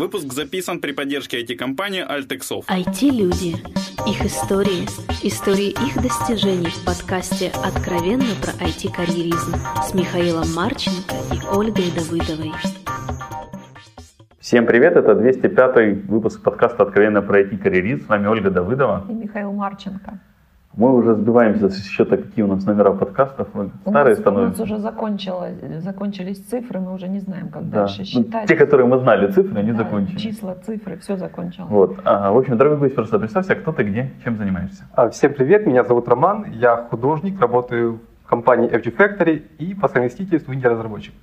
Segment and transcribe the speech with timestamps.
[0.00, 2.64] Выпуск записан при поддержке IT-компании Altexov.
[2.68, 3.56] IT-люди.
[4.08, 4.86] Их истории.
[5.22, 12.50] Истории их достижений в подкасте «Откровенно про IT-карьеризм» с Михаилом Марченко и Ольгой Давыдовой.
[14.38, 18.06] Всем привет, это 205 выпуск подкаста «Откровенно про IT-карьеризм».
[18.06, 19.04] С вами Ольга Давыдова.
[19.06, 20.18] И Михаил Марченко.
[20.76, 23.48] Мы уже сбиваемся со счета, какие у нас номера подкастов.
[23.48, 24.62] Старые у нас, становятся.
[24.62, 27.80] У нас уже закончилось, закончились цифры, мы уже не знаем, как Да.
[27.80, 28.46] дальше Ну, считать.
[28.48, 30.20] те, которые мы знали, цифры, они Да, закончились.
[30.22, 31.68] Числа, цифры, все закончилось.
[31.70, 31.98] Вот.
[32.04, 34.84] А, в общем, дорогой гость, просто представься, кто ты, где, чем занимаешься.
[34.94, 39.88] А, Всем привет, меня зовут Роман, я художник, работаю в компании FG Factory и по
[39.88, 41.14] совместительству инди-разработчик.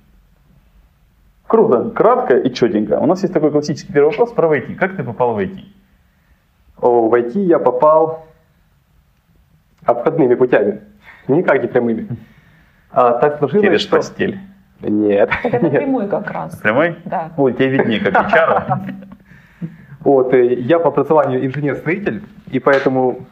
[1.46, 2.98] Круто, кратко и четенько.
[2.98, 4.74] У нас есть такой классический первый вопрос про IT.
[4.74, 5.58] Как ты попал в IT?
[6.82, 8.26] О, в IT я попал
[9.88, 10.82] обходными путями,
[11.28, 12.08] никак не прямыми.
[12.90, 13.96] А, так сложилось, Через что...
[13.96, 14.38] постель.
[14.80, 15.76] Нет, Так это нет.
[15.76, 16.56] прямой как раз.
[16.56, 16.96] Прямой?
[17.04, 17.32] Да.
[17.36, 18.78] Ой, тебе виднее, как HR.
[20.00, 23.26] Вот, э, я по образованию инженер-строитель, и поэтому,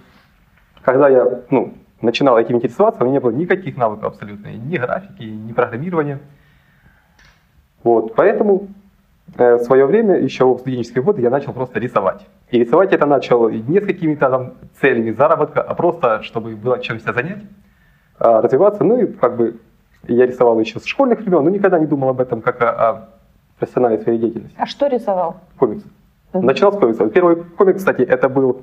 [0.83, 5.23] когда я ну, начинал этим интересоваться, у меня не было никаких навыков абсолютно, ни графики,
[5.23, 6.19] ни программирования.
[7.85, 8.69] Вот, поэтому
[9.35, 12.27] в свое время, еще в студенческие годы, я начал просто рисовать.
[12.51, 17.01] И рисовать это начал не с какими-то там целями заработка, а просто, чтобы было чем
[17.01, 17.43] себя занять,
[18.19, 18.85] а, развиваться.
[18.85, 19.61] Ну и как бы
[20.09, 23.09] я рисовал еще с школьных времен, но никогда не думал об этом как о, о
[23.59, 24.57] профессиональной своей деятельности.
[24.59, 25.41] А что рисовал?
[25.59, 25.87] Комиксы.
[26.33, 27.13] Начинал с комиксов.
[27.13, 28.63] Первый комикс, кстати, это был э,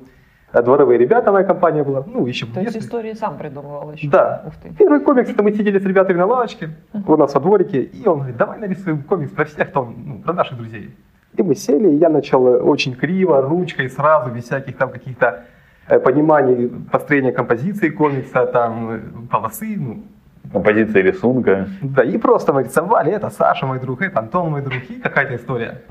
[0.62, 2.04] «Дворовые ребята», моя компания была.
[2.06, 4.08] Ну, еще в То есть истории сам придумывал еще?
[4.08, 4.44] Да.
[4.46, 4.70] Ух ты.
[4.78, 6.70] Первый комикс, это мы сидели с ребятами на лавочке
[7.06, 10.32] у нас во дворике, и он говорит, давай нарисуем комикс про всех, там, ну, про
[10.32, 10.90] наших друзей.
[11.36, 15.44] И мы сели, и я начал э, очень криво, ручкой сразу, без всяких там каких-то
[15.88, 20.04] э, пониманий построения композиции комикса, там, э, полосы, ну,
[20.52, 21.66] Композиция рисунка.
[21.82, 25.34] да, и просто мы рисовали, это Саша мой друг, это Антон мой друг, и какая-то
[25.36, 25.82] история.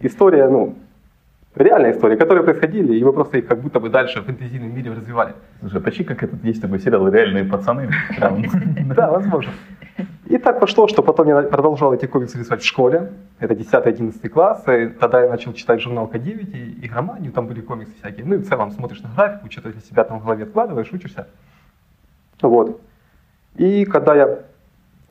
[0.00, 0.74] История, ну,
[1.54, 4.92] реальная история, которые происходили, и мы просто их как будто бы дальше в фэнтезийном мире
[4.92, 5.34] развивали.
[5.60, 7.90] Слушай, почти как этот есть такой сериал «Реальные пацаны».
[8.94, 9.52] Да, возможно.
[10.26, 13.12] И так пошло, что потом я продолжал эти комиксы рисовать в школе.
[13.40, 14.62] Это 10-11 класс.
[14.68, 18.24] И тогда я начал читать журнал К9 и игроманию, там были комиксы всякие.
[18.24, 21.26] Ну и в целом смотришь на графику, что-то для себя там в голове откладываешь, учишься.
[22.40, 22.80] Вот.
[23.56, 24.38] И когда я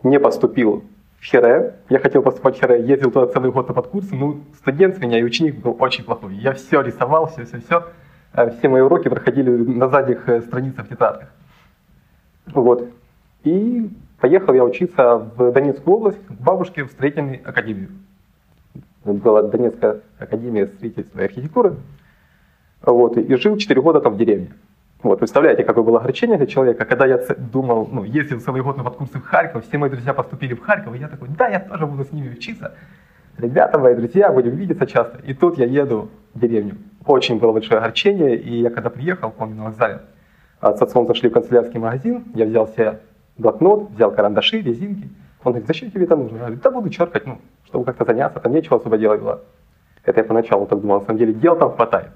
[0.04, 0.86] не поступил
[1.20, 4.96] в Хире, я хотел поступать в Хире, ездил туда целый год на подкурсы, ну, студент
[4.96, 6.36] с меня и ученик был очень плохой.
[6.36, 7.88] Я все рисовал, все-все-все.
[8.34, 11.30] Все мои уроки проходили на задних э, страницах в тетрадках.
[12.46, 12.90] Вот.
[13.44, 17.90] И поехал я учиться в Донецкую область к бабушке в строительную академию.
[19.04, 21.76] Была Донецкая академия строительства и архитектуры.
[22.82, 23.18] Вот.
[23.18, 24.54] И жил 4 года там в деревне.
[25.02, 28.84] Вот, представляете, какое было огорчение для человека, когда я думал, ну, ездил целый год на
[28.84, 31.86] подкурсы в Харьков, все мои друзья поступили в Харьков, и я такой, да, я тоже
[31.86, 32.74] буду с ними учиться.
[33.38, 35.20] Ребята мои, друзья, будем видеться часто.
[35.20, 36.76] И тут я еду в деревню.
[37.06, 40.02] Очень было большое огорчение, и я когда приехал, помню, на вокзале,
[40.60, 43.00] а, с отцом зашли в канцелярский магазин, я взял себе
[43.38, 45.10] блокнот, взял карандаши, резинки.
[45.46, 46.36] Он говорит, зачем тебе это нужно?
[46.36, 49.40] Я говорю, да буду черкать, ну, чтобы как-то заняться, там нечего особо делать было.
[50.04, 52.10] Это я поначалу так думал, на самом деле дел там хватает.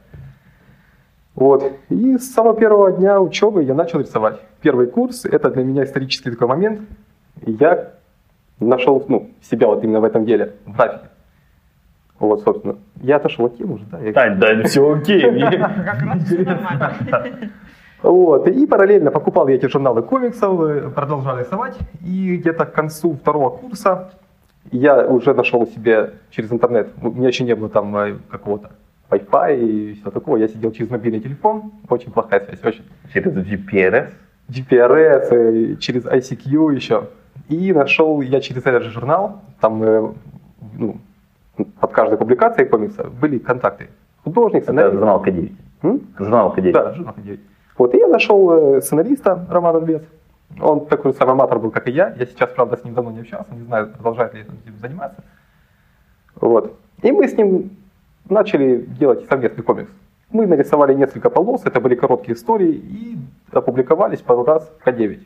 [1.36, 1.64] Вот.
[1.90, 4.40] И с самого первого дня учебы я начал рисовать.
[4.62, 6.82] Первый курс, это для меня исторический такой момент.
[7.46, 7.94] Я
[8.60, 11.06] нашел ну, себя вот именно в этом деле, в графике.
[12.20, 12.78] Вот, собственно.
[13.02, 14.00] Я отошел от темы уже, да?
[14.00, 15.24] я- Тань, да, все окей.
[18.04, 18.50] Вот.
[18.50, 21.78] И параллельно покупал я эти журналы комиксов, э, продолжал рисовать.
[22.06, 24.12] И где-то к концу второго курса
[24.72, 28.72] я уже нашел себе через интернет, у меня еще не было там э, какого-то
[29.14, 30.38] Wi-Fi и все такого.
[30.38, 32.86] Я сидел через мобильный телефон, очень плохая связь, очень.
[33.14, 34.12] Через GPRS.
[34.50, 37.10] GPRS, э, через ICQ еще.
[37.50, 40.12] И нашел я через этот же журнал, там э,
[40.78, 40.98] ну,
[41.80, 43.90] под каждой публикацией комикса были контакты.
[44.24, 44.94] Художник, Это сценарист.
[44.96, 45.52] журнал К9.
[45.84, 46.02] М?
[46.18, 46.72] Журнал К9.
[46.72, 47.40] Да, журнал К9.
[47.78, 50.04] Вот, и я нашел э, сценариста Романа Львец.
[50.62, 52.14] Он такой же самый аматор был, как и я.
[52.18, 55.24] Я сейчас, правда, с ним давно не общался, не знаю, продолжает ли этим заниматься.
[56.36, 56.78] Вот.
[57.02, 57.72] И мы с ним
[58.30, 59.90] начали делать совместный комикс.
[60.32, 63.18] Мы нарисовали несколько полос, это были короткие истории, и
[63.52, 65.20] опубликовались пару раз в К9.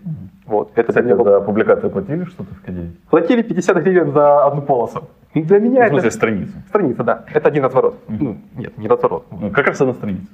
[0.46, 0.72] Вот.
[0.76, 2.90] Это Кстати, меня был- за публикацию платили что-то в К9?
[3.10, 5.08] Платили 50 гривен за одну полосу.
[5.34, 6.18] Ну, Для меня В смысле, это...
[6.18, 6.52] страницу?
[6.68, 7.24] Страница, да.
[7.34, 7.96] Это один разворот.
[8.10, 9.26] Ну, нет, не разворот.
[9.32, 10.28] Ну, как раз одна страница.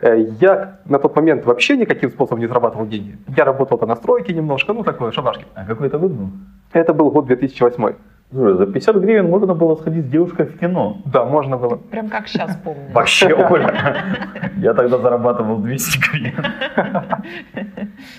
[0.00, 3.18] Э, Я на тот момент вообще никаким способом не зарабатывал деньги.
[3.36, 5.44] Я работал по настройке немножко, ну такое, шабашки.
[5.54, 6.28] А какой это год был?
[6.72, 7.94] Это был год 2008.
[8.30, 10.98] Слушай, за 50 гривен можно было сходить с девушкой в кино.
[11.06, 11.76] Да, можно было.
[11.76, 12.92] Прям как сейчас помню.
[12.92, 13.74] Вообще, Оля.
[14.58, 16.44] Я тогда зарабатывал 200 гривен.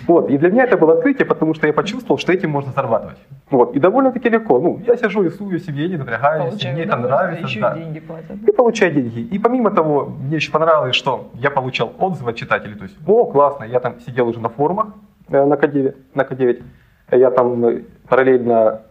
[0.07, 3.17] Вот, и для меня это было открытие, потому что я почувствовал, что этим можно зарабатывать.
[3.51, 4.59] Вот, и довольно-таки легко.
[4.59, 7.45] Ну, я сижу, рисую себе, не напрягаюсь, Получаю мне это нравится.
[7.45, 7.75] еще да.
[7.75, 8.37] и деньги платят.
[8.47, 9.19] И получаю деньги.
[9.19, 12.75] И помимо того, мне еще понравилось, что я получал отзывы от читателей.
[12.75, 14.87] То есть, о, классно, я там сидел уже на форумах
[15.29, 16.63] э, на К9, на К9.
[17.11, 18.81] Я там э, параллельно,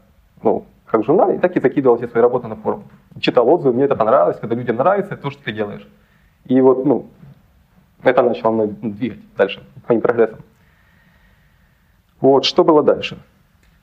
[0.42, 2.84] ну, как журнал, и так и закидывал все свои работы на форум.
[3.20, 5.86] Читал отзывы, мне это понравилось, когда людям нравится то, что ты делаешь.
[6.46, 7.06] И вот, ну,
[8.02, 10.38] это начало мной двигать дальше, к моим прогрессам.
[12.20, 13.18] Вот, что было дальше?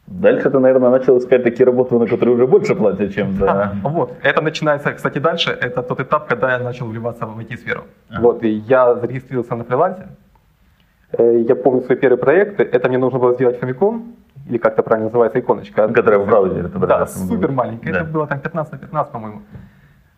[0.07, 3.51] Дальше ты, наверное, начал искать такие работы, на которые уже больше платят, чем за...
[3.51, 7.85] А, вот, это начинается, кстати, дальше, это тот этап, когда я начал вливаться в IT-сферу.
[8.09, 8.21] Ага.
[8.21, 10.07] Вот, и я зарегистрировался на фрилансе.
[11.11, 14.01] Э, Я помню свой первый проект, это мне нужно было сделать Famicom,
[14.47, 15.87] или как это правильно называется, иконочка.
[15.87, 17.19] Которая в браузере Да, отображается.
[17.19, 17.99] супер маленькая, Да.
[18.01, 19.41] это было там 15 на 15, по-моему.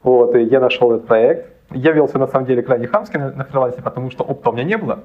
[0.03, 1.49] Вот, и я нашел этот проект.
[1.71, 4.63] Я велся, на самом деле, крайне хамски на, на фрилансе, потому что опыта у меня
[4.63, 4.99] не было.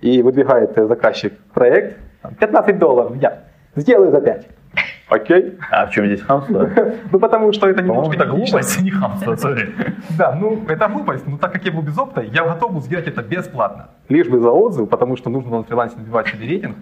[0.00, 3.44] И выдвигает э, заказчик проект, там, 15 долларов, я
[3.76, 4.48] сделаю за 5.
[5.08, 5.58] Окей.
[5.70, 6.68] А в чем здесь хамство?
[7.12, 9.72] Ну, потому что это немножко это глупость, а не хамство, сори.
[10.18, 13.06] Да, ну это глупость, но так как я был без опыта, я готов был сделать
[13.06, 13.90] это бесплатно.
[14.08, 16.76] Лишь бы за отзыв, потому что нужно было на фрилансе набивать себе рейтинг.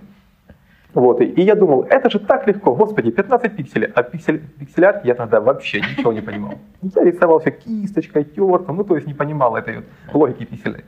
[0.95, 5.05] Вот, и, и я думал, это же так легко, господи, 15 пикселей, а пиксель, пиксель-арт
[5.07, 6.55] я тогда вообще ничего не понимал.
[6.83, 10.85] Я рисовал все кисточкой, тертом, ну то есть не понимал этой вот логики пикселей.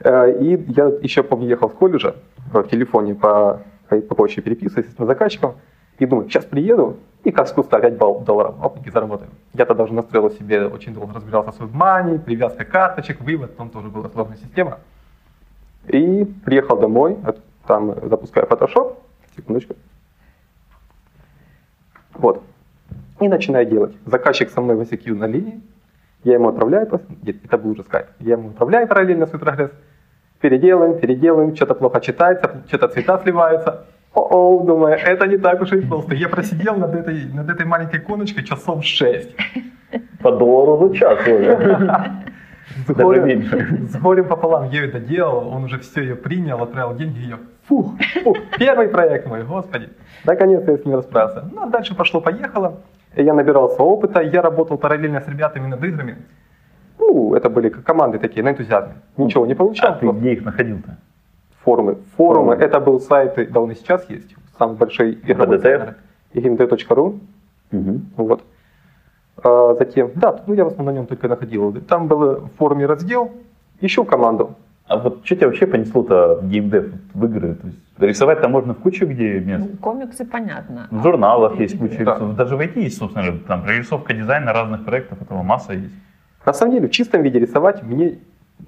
[0.00, 2.14] Э, И я еще помню, ехал с колледжа
[2.52, 5.54] в телефоне по, по почте переписываясь с заказчиком,
[5.98, 9.30] и думаю, сейчас приеду, и как с куста 5 бал- долларов, опаньки, заработаю.
[9.54, 13.88] Я тогда уже настроил себе, очень долго разбирался с WebMoney, привязка карточек, вывод, там тоже
[13.88, 14.78] была сложная система.
[15.88, 17.16] И приехал домой,
[17.66, 18.96] там запускаю Photoshop,
[19.36, 19.74] секундочку.
[22.14, 22.42] Вот.
[23.20, 23.96] И начинаю делать.
[24.06, 25.60] Заказчик со мной в ICQ на линии,
[26.24, 26.88] я ему отправляю,
[27.22, 29.70] нет, это был уже скайп, я ему отправляю параллельно свой прогресс,
[30.40, 33.86] переделаем, переделаем, что-то плохо читается, что-то цвета сливаются.
[34.14, 36.14] О-о, думаю, это не так уж и просто.
[36.14, 39.34] Я просидел над этой, над этой маленькой иконочкой часов 6.
[40.20, 42.22] По доллару за час, Оля.
[42.86, 47.18] С горем, с горем пополам я это делал, он уже все ее принял, отправил деньги,
[47.20, 47.38] я,
[47.68, 47.92] фух,
[48.22, 49.88] фух, первый проект мой, господи.
[50.24, 51.48] Наконец-то я с ним расправился.
[51.52, 52.80] Ну, а дальше пошло-поехало,
[53.16, 56.16] я набирался опыта, я работал параллельно с ребятами над играми.
[56.98, 58.94] Ну, это были команды такие, на энтузиазме.
[59.16, 60.96] Ничего не А получал, ты где их находил-то?
[61.64, 61.96] форумы.
[62.16, 62.54] Форумы, Форумы.
[62.54, 65.94] это был сайт, да он и сейчас есть, самый большой игровой сайт,
[66.34, 67.20] gamd.ru.
[67.72, 68.00] Угу.
[68.16, 68.42] Вот.
[69.44, 71.72] А, затем, да, ну я в основном на нем только находил.
[71.82, 73.30] Там был в форуме раздел,
[73.80, 74.54] ищу команду.
[74.86, 77.54] А вот что тебя вообще понесло-то в геймдев, в игры?
[77.54, 79.64] То есть рисовать-то можно в кучу где мест.
[79.70, 80.88] Ну, комиксы понятно.
[80.90, 82.14] В журналах есть куча Да.
[82.14, 82.36] рисунков.
[82.36, 85.94] Даже в IT есть, собственно, говоря, там прорисовка дизайна разных проектов, этого масса есть.
[86.44, 88.18] На самом деле, в чистом виде рисовать мне,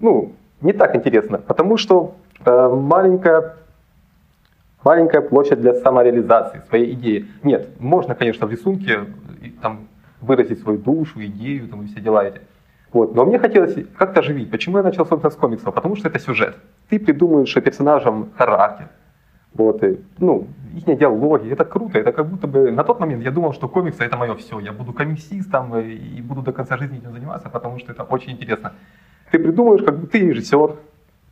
[0.01, 2.15] ну, не так интересно, потому что
[2.47, 3.57] э, маленькая,
[4.85, 7.27] маленькая площадь для самореализации своей идеи.
[7.43, 9.01] Нет, можно, конечно, в рисунке
[9.61, 9.89] там,
[10.21, 12.41] выразить свою душу, идею там, и все дела эти.
[12.95, 13.15] Вот.
[13.15, 14.51] Но мне хотелось как-то оживить.
[14.51, 15.75] Почему я начал, собственно, с комиксов?
[15.75, 16.57] Потому что это сюжет.
[16.89, 18.89] Ты придумываешь персонажам характер.
[19.53, 23.31] Вот, и, ну, их диалоги, это круто, это как будто бы, на тот момент я
[23.31, 26.99] думал, что комиксы это мое все, я буду комиксистом э, и буду до конца жизни
[26.99, 28.73] этим заниматься, потому что это очень интересно.
[29.31, 30.75] Ты придумываешь, как бы ты режиссер,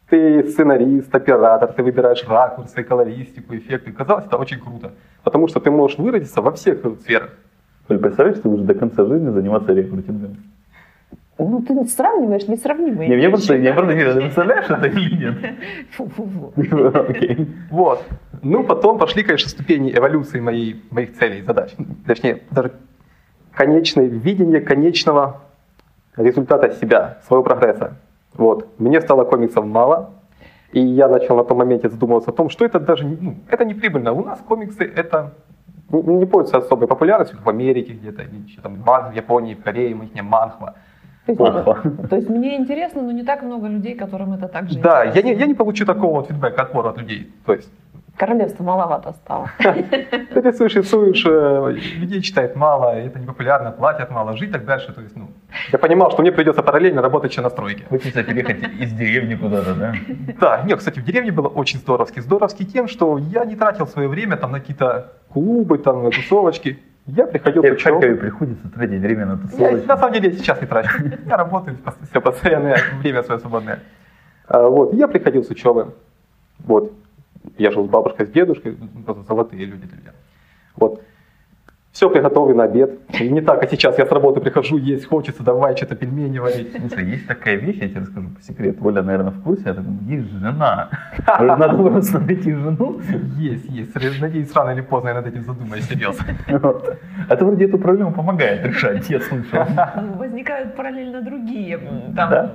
[0.09, 3.91] ты сценарист, оператор, ты выбираешь ракурсы, колористику, эффекты.
[3.91, 4.93] Казалось, это очень круто,
[5.25, 7.31] потому что ты можешь выразиться во всех сферах.
[7.89, 10.37] Коль, представляешь, ты уже до конца жизни заниматься рекрутингом?
[11.49, 15.55] Ну, ты сравниваешь несравнимые Не, мне просто, я просто не представляешь это или нет?
[15.93, 16.53] Фу-фу-фу.
[16.95, 17.49] Окей.
[17.71, 18.05] Вот.
[18.43, 21.73] Ну, потом пошли, конечно, ступени эволюции моей, моих целей и задач.
[22.07, 22.73] Точнее, даже
[23.53, 25.43] конечное видение конечного
[26.17, 27.97] результата себя, своего прогресса.
[28.35, 28.79] Вот.
[28.79, 30.11] Мне стало комиксов мало,
[30.73, 33.65] и я начал на том моменте задумываться о том, что это даже не, ну, это
[33.65, 34.13] не прибыльно.
[34.13, 35.35] У нас комиксы это
[35.91, 40.07] не, не пользуются особой популярностью, в Америке где-то, или там в Японии, в Корее, мы
[40.07, 40.75] их не манхва.
[41.27, 41.91] То есть, Плохо.
[42.11, 45.29] то есть мне интересно, но не так много людей, которым это так же Да, интересно.
[45.29, 47.33] я не, я не получу такого вот фидбэка, отпора от людей.
[47.47, 47.71] То есть
[48.17, 49.49] Королевство маловато стало.
[49.59, 54.93] Ты рисуешь, рисуешь, э, людей читает мало, это не популярно, платят мало, жить так дальше.
[54.93, 55.29] То есть, ну,
[55.73, 57.85] я понимал, что мне придется параллельно работать еще на стройке.
[57.89, 59.95] Хочется переехать из деревни куда-то, да?
[60.41, 62.21] Да, нет, кстати, в деревне было очень здоровски.
[62.21, 66.79] Здоровски тем, что я не тратил свое время там на какие-то клубы, там, на тусовочки.
[67.07, 69.87] Я приходил Тебе в Харькове приходится тратить время на Я, тусовочки.
[69.87, 71.03] на самом деле я сейчас не трачу.
[71.27, 71.77] Я работаю
[72.11, 73.81] все постоянное время свое свободное.
[74.47, 75.95] А, Вот, я приходил с учебы.
[76.61, 76.93] Вот,
[77.59, 80.13] я жил с бабушкой, с дедушкой, просто золотые люди для меня.
[80.77, 81.03] Вот.
[81.93, 82.91] Все приготовлено, обед.
[83.21, 86.75] Не так, как сейчас я с работы прихожу, есть хочется, давай что-то пельмени варить.
[86.79, 88.87] Слушай, есть такая вещь, я тебе расскажу по секрету.
[88.87, 89.63] Оля, наверное, в курсе.
[89.67, 90.89] Я такой, есть жена.
[91.39, 93.01] Надо просто найти жену.
[93.37, 93.95] Есть, есть.
[94.21, 96.25] Надеюсь, рано или поздно я над этим задумаюсь, серьезно.
[97.29, 99.65] Это вроде эту проблему помогает решать, я слышал.
[99.97, 101.79] Ну, Возникают параллельно другие.
[102.17, 102.51] Там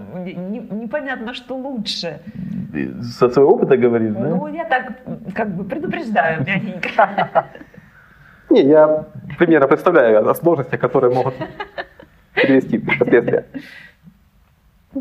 [0.72, 2.20] непонятно, что лучше.
[2.74, 4.30] Ты Со своего опыта говоришь, да?
[4.30, 4.94] Ну, я так
[5.36, 7.46] как бы предупреждаю мягенько.
[8.50, 9.06] Не, я
[9.38, 11.34] примерно представляю о сложностях, которые могут
[12.34, 13.44] привести к последствиям.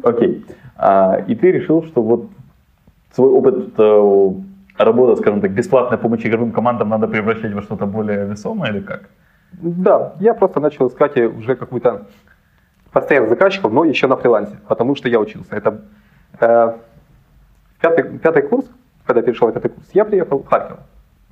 [0.03, 0.45] Окей.
[0.77, 2.29] А, и ты решил, что вот
[3.13, 4.33] свой опыт э,
[4.79, 9.09] работы, скажем так, бесплатной помощи игровым командам надо превращать во что-то более весомое или как?
[9.53, 12.07] Да, я просто начал искать уже какую-то
[12.93, 15.57] постоянных заказчиков, но еще на фрилансе, потому что я учился.
[15.57, 15.83] Это
[16.41, 16.77] э,
[17.81, 18.67] пятый, пятый курс,
[19.05, 20.79] когда перешел на пятый курс, я приехал в Харьков.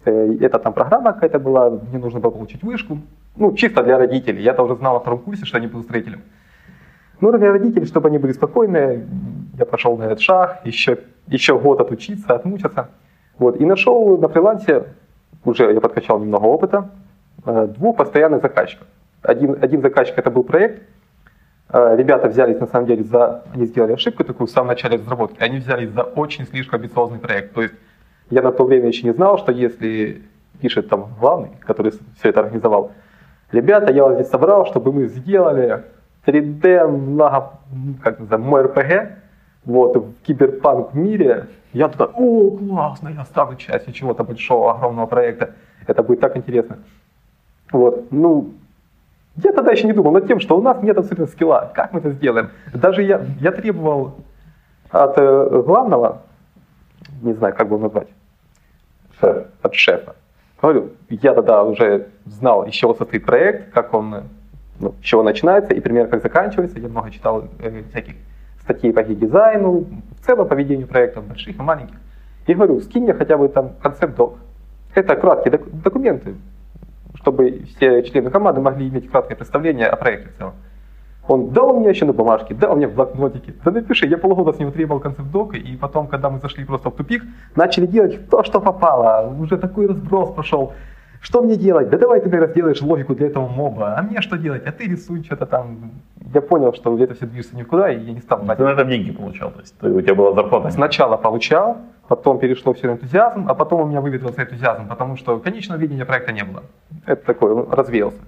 [0.04, 2.98] Э, это там программа какая-то была, мне нужно было получить вышку.
[3.36, 4.42] Ну, чисто для родителей.
[4.42, 6.22] Я-то уже знал на втором курсе, что я не строителем.
[7.20, 9.06] Ну, для родителей, чтобы они были спокойны,
[9.58, 12.88] я пошел на этот шаг, еще, еще год отучиться, отмучиться.
[13.38, 14.84] Вот, и нашел на фрилансе,
[15.44, 16.90] уже я подкачал немного опыта,
[17.46, 18.86] э, двух постоянных заказчиков.
[19.22, 20.82] Один, один заказчик это был проект,
[21.74, 25.42] Э, ребята взялись на самом деле за, они сделали ошибку такую в самом начале разработки,
[25.42, 27.52] они взялись за очень слишком амбициозный проект.
[27.52, 27.74] То есть
[28.30, 30.22] я на то время еще не знал, что если
[30.60, 32.92] пишет там главный, который все это организовал,
[33.52, 35.84] ребята, я вас здесь собрал, чтобы мы сделали
[36.26, 37.52] 3D много,
[38.02, 39.18] как называется, мой РПГ,
[39.64, 41.46] вот, в киберпанк мире.
[41.72, 45.54] Я туда, о, классно, я стану частью чего-то большого, огромного проекта.
[45.86, 46.78] Это будет так интересно.
[47.72, 48.52] Вот, ну,
[49.36, 51.72] я тогда еще не думал над тем, что у нас нет абсолютно скилла.
[51.74, 52.50] Как мы это сделаем?
[52.72, 54.14] Даже я, я требовал
[54.90, 56.22] от э, главного,
[57.22, 58.08] не знаю, как бы назвать,
[59.20, 59.46] Шеф.
[59.62, 60.16] от шефа.
[60.60, 64.24] Говорю, я тогда уже знал, из чего состоит проект, как он,
[64.80, 66.78] ну, с чего начинается и примерно как заканчивается.
[66.78, 68.14] Я много читал э, всяких
[68.62, 69.86] статей по дизайну,
[70.20, 71.96] в целом по ведению проектов, больших и маленьких.
[72.46, 74.38] И говорю, скинь мне хотя бы там концепт-док.
[74.94, 76.34] Это краткие док- документы,
[77.14, 80.54] чтобы все члены команды могли иметь краткое представление о проекте в целом.
[81.26, 83.54] Он дал мне еще на бумажке, дал мне в блокнотике.
[83.64, 86.90] Да напиши, я полгода с него требовал концепт дока, и потом, когда мы зашли просто
[86.90, 87.22] в тупик,
[87.56, 89.34] начали делать то, что попало.
[89.40, 90.72] Уже такой разброс прошел.
[91.20, 91.88] Что мне делать?
[91.88, 93.94] Да давай ты мне разделаешь логику для этого моба.
[93.96, 94.66] А мне что делать?
[94.66, 95.92] А ты рисуй что-то там.
[96.34, 98.58] Я понял, что это все движется никуда, и я не стал брать.
[98.58, 100.70] Ты на этом деньги получал, то есть ты- у тебя была зарплата.
[100.70, 101.78] Сначала получал,
[102.08, 106.04] потом перешло все на энтузиазм, а потом у меня выветрился энтузиазм, потому что конечного видения
[106.04, 106.62] проекта не было.
[107.06, 108.20] Это такой, он развеялся.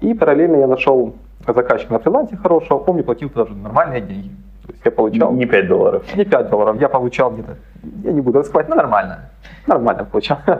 [0.00, 1.14] И параллельно я нашел
[1.52, 4.30] заказчика на фрилансе хорошего, мне платил даже нормальные деньги.
[4.66, 6.16] То есть я получал Не 5 долларов.
[6.16, 7.56] не 5 долларов, я получал где-то,
[8.02, 9.30] я не буду раскрывать, но нормально.
[9.66, 10.38] Нормально получал.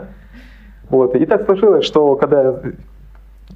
[0.89, 1.15] Вот.
[1.15, 2.59] И так сложилось, что когда я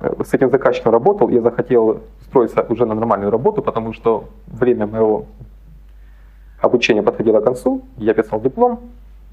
[0.02, 4.88] э, с этим заказчиком работал, я захотел устроиться уже на нормальную работу, потому что время
[4.88, 5.26] моего
[6.60, 8.80] обучения подходило к концу, я писал диплом.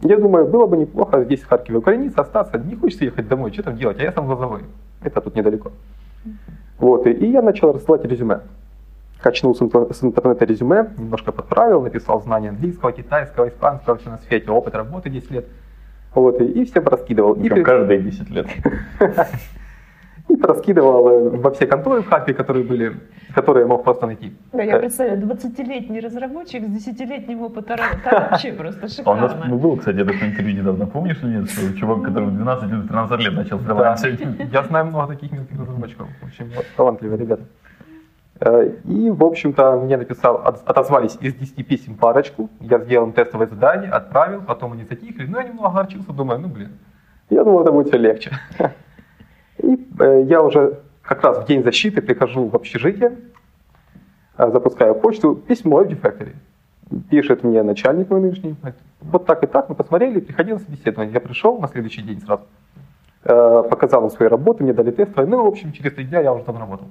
[0.02, 2.58] Я думаю, было бы неплохо здесь, в Харькове, укорениться, остаться.
[2.58, 3.98] Не хочется ехать домой, что там делать?
[3.98, 4.64] А я сам глазовой.
[5.02, 5.72] Это тут недалеко.
[6.78, 8.40] Вот, и, и я начал рассылать резюме.
[9.20, 14.18] Качнул с, интер- с интернета резюме, немножко подправил, написал знания английского, китайского, испанского, все на
[14.18, 15.46] свете, опыт работы 10 лет.
[16.14, 17.34] Вот, и, и всем раскидывал.
[17.34, 18.46] И, Причем каждые 10 лет.
[20.28, 22.96] и раскидывал во все конторы в Харькове, которые были,
[23.34, 24.32] которые я мог просто найти.
[24.52, 29.32] Да, я Э, представляю, 20-летний разработчик с 10-летним опытом, это вообще просто А у нас
[29.32, 29.56] шикарно.
[29.56, 33.20] был, кстати, такое интервью недавно, помнишь или нет, что чувак, который в 12 или 13
[33.20, 33.64] лет начал Да.
[33.74, 34.20] фрилансить.
[34.52, 36.08] Я знаю много таких мелких разработчиков.
[36.24, 37.42] Очень талантливые ребята.
[38.40, 42.50] Э, И, в общем-то, мне написал, от- отозвались из 10 писем парочку.
[42.60, 45.26] Я сделал им тестовое задание, отправил, потом они затихли.
[45.26, 46.70] Ну, я немного огорчился, думаю, ну, блин.
[47.30, 48.30] Я думал, это будет все легче.
[49.58, 53.16] И э, я уже как раз в день защиты прихожу в общежитие,
[54.36, 56.34] э, запускаю почту, письмо FD Factory.
[57.10, 58.54] Пишет мне начальник мой нынешний,
[59.00, 61.12] вот так и так, мы посмотрели, приходил на собеседование.
[61.12, 62.42] Я пришел на следующий день сразу,
[63.24, 65.26] э, показал им свои работы, мне дали тесты.
[65.26, 66.86] Ну, в общем, через три дня я уже там работал.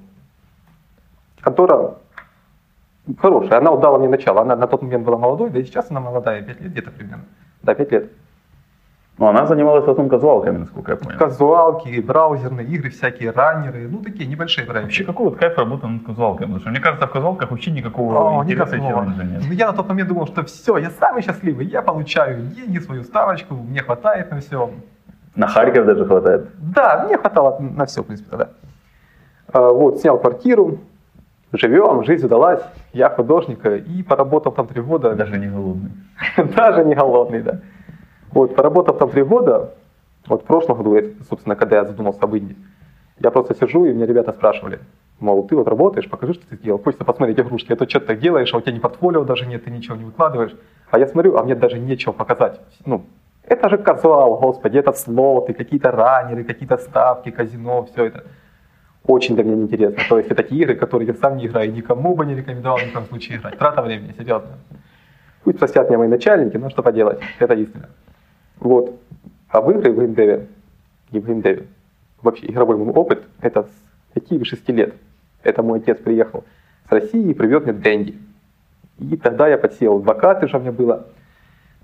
[1.40, 1.96] Контора
[3.18, 4.42] хорошая, она удала мне начало.
[4.42, 7.24] Она на тот момент была молодой, да и сейчас она молодая, 5 лет где-то примерно.
[7.62, 8.12] Да, 5 лет.
[9.18, 11.18] Ну, она занималась в основном казуалками, насколько я понял.
[11.18, 15.04] Казуалки, браузерные игры, всякие раннеры, ну такие небольшие Вообще, проекты.
[15.04, 16.46] какой вот кайф работы над казуалками?
[16.46, 19.04] Потому что мне кажется, в казуалках вообще никакого О, интереса никакого.
[19.06, 19.42] челленджа нет.
[19.46, 23.04] Ну, я на тот момент думал, что все, я самый счастливый, я получаю деньги, свою
[23.04, 24.70] ставочку, мне хватает на все.
[25.34, 26.48] На Харьков даже хватает.
[26.58, 28.48] Да, мне хватало на все, в принципе, тогда.
[29.50, 30.78] А, Вот, снял квартиру,
[31.52, 35.14] живем, жизнь удалась, я художник, э, и поработал там три года.
[35.14, 35.90] Даже не голодный.
[36.56, 37.60] Даже не голодный, да.
[38.36, 39.72] Вот, поработав там три года,
[40.26, 42.54] вот в прошлом году, собственно, когда я задумался об Индии,
[43.18, 44.78] Я просто сижу, и меня ребята спрашивали,
[45.20, 46.78] мол, ты вот работаешь, покажи, что ты сделал.
[46.78, 49.46] Хочется посмотреть игрушки, а то что ты так делаешь, а у тебя ни портфолио даже
[49.46, 50.54] нет, ты ничего не выкладываешь.
[50.90, 52.60] А я смотрю, а мне даже нечего показать.
[52.84, 53.06] Ну,
[53.42, 58.24] это же казуал, господи, это слоты, какие-то раннеры, какие-то ставки, казино, все это.
[59.06, 60.02] Очень для меня неинтересно.
[60.10, 62.90] То есть это такие игры, которые я сам не играю, никому бы не рекомендовал ни
[62.90, 63.56] в коем случае играть.
[63.56, 64.58] Трата времени, серьезно.
[65.42, 67.88] Пусть простят меня мои начальники, но что поделать, это истина.
[68.66, 68.98] Вот.
[69.48, 70.48] А в игры в gamedev е,
[71.12, 71.66] не в gamedev е,
[72.20, 74.94] вообще игровой мой опыт, это с 5 или 6 лет.
[75.44, 76.42] Это мой отец приехал
[76.88, 78.18] с России и привез мне Дэнди.
[78.98, 81.06] И тогда я подсел, адвокаты же у меня было,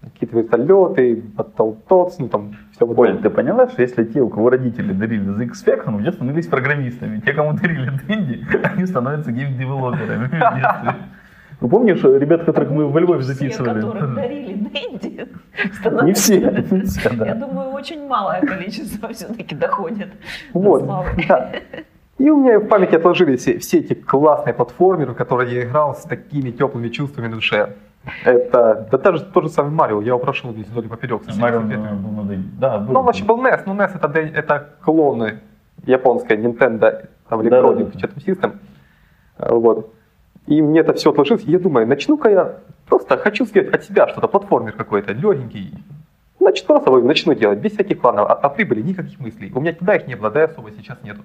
[0.03, 4.51] какие-то вертолеты, Battletoads, ну там все вот Оль, ты поняла, что если те, у кого
[4.51, 7.21] родители дарили ZX Spectrum, ну, уже становились программистами.
[7.21, 10.31] Те, кому дарили Дэнди, они становятся game developer ами.
[11.63, 13.81] Ну, помнишь ребят, которых мы во Львове Все, записывали?
[13.81, 15.29] которых дарили Дэнди,
[15.65, 16.39] Не становятся- все,
[16.71, 17.47] не все, Я да.
[17.47, 20.09] думаю, очень малое количество все-таки доходит
[20.53, 20.85] до Вот,
[21.29, 21.53] да.
[22.19, 25.95] И у меня в памяти отложились все, все эти классные платформеры, в которые я играл
[25.95, 27.75] с такими теплыми чувствами на душе.
[28.25, 31.23] Это, да даже тот же самый Марио, я его прошел весь вдоль поперек.
[31.39, 32.49] Марио был на Дэнди.
[32.59, 32.93] Да, был.
[32.93, 35.39] Ну, он вообще был NES, но NES это, это клоны
[35.87, 37.41] японской Nintendo там.
[37.41, 38.53] Electronic Chatham System.
[39.39, 39.95] А, Вот.
[40.47, 44.09] И мне это все отложилось, и я думаю, начну-ка я просто хочу сделать от себя
[44.09, 45.73] что-то, платформер какой-то, легенький.
[46.41, 49.53] Значит, просто начну делать, без всяких планов, а, а прибыли никаких мыслей.
[49.55, 51.23] У меня тогда их не было, да особо сейчас нету.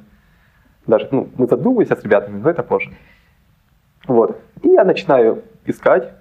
[0.86, 2.92] Даже, ну, мы задумываемся с ребятами, но это позже.
[4.08, 4.40] Вот.
[4.62, 6.14] И я начинаю искать,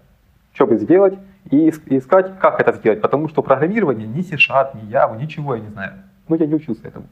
[0.54, 1.18] что бы сделать,
[1.50, 3.00] и искать, как это сделать.
[3.00, 5.92] Потому что программирование ни C-Sharp, ни Java, ничего я не знаю.
[6.28, 7.06] Ну, я не учился этому.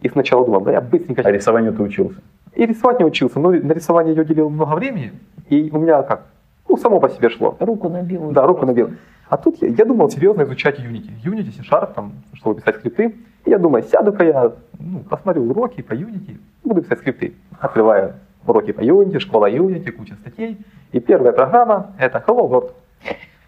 [0.00, 1.22] И сначала думал, да я быстренько...
[1.22, 2.20] А рисованию ты учился?
[2.58, 5.12] И рисовать не учился, но на рисование я уделил много времени,
[5.48, 6.24] и у меня как,
[6.68, 7.56] ну, само по себе шло.
[7.60, 8.32] Руку набил.
[8.32, 8.90] Да, руку набил.
[9.28, 11.10] А тут я, я думал серьезно изучать Unity.
[11.24, 13.14] Unity, C-Sharp, там, чтобы писать скрипты.
[13.44, 17.34] И я думаю, сяду-ка я, ну, посмотрю уроки по Unity, буду писать скрипты.
[17.60, 20.58] Открываю уроки по Unity, школа Unity, куча статей.
[20.90, 22.72] И первая программа— это Hello World.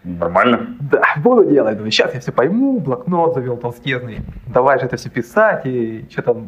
[0.05, 0.77] Нормально.
[0.79, 1.75] Да, буду делать.
[1.75, 4.19] Думаю, сейчас я все пойму, блокнот завел толстезный.
[4.47, 6.47] Давай же это все писать, и что там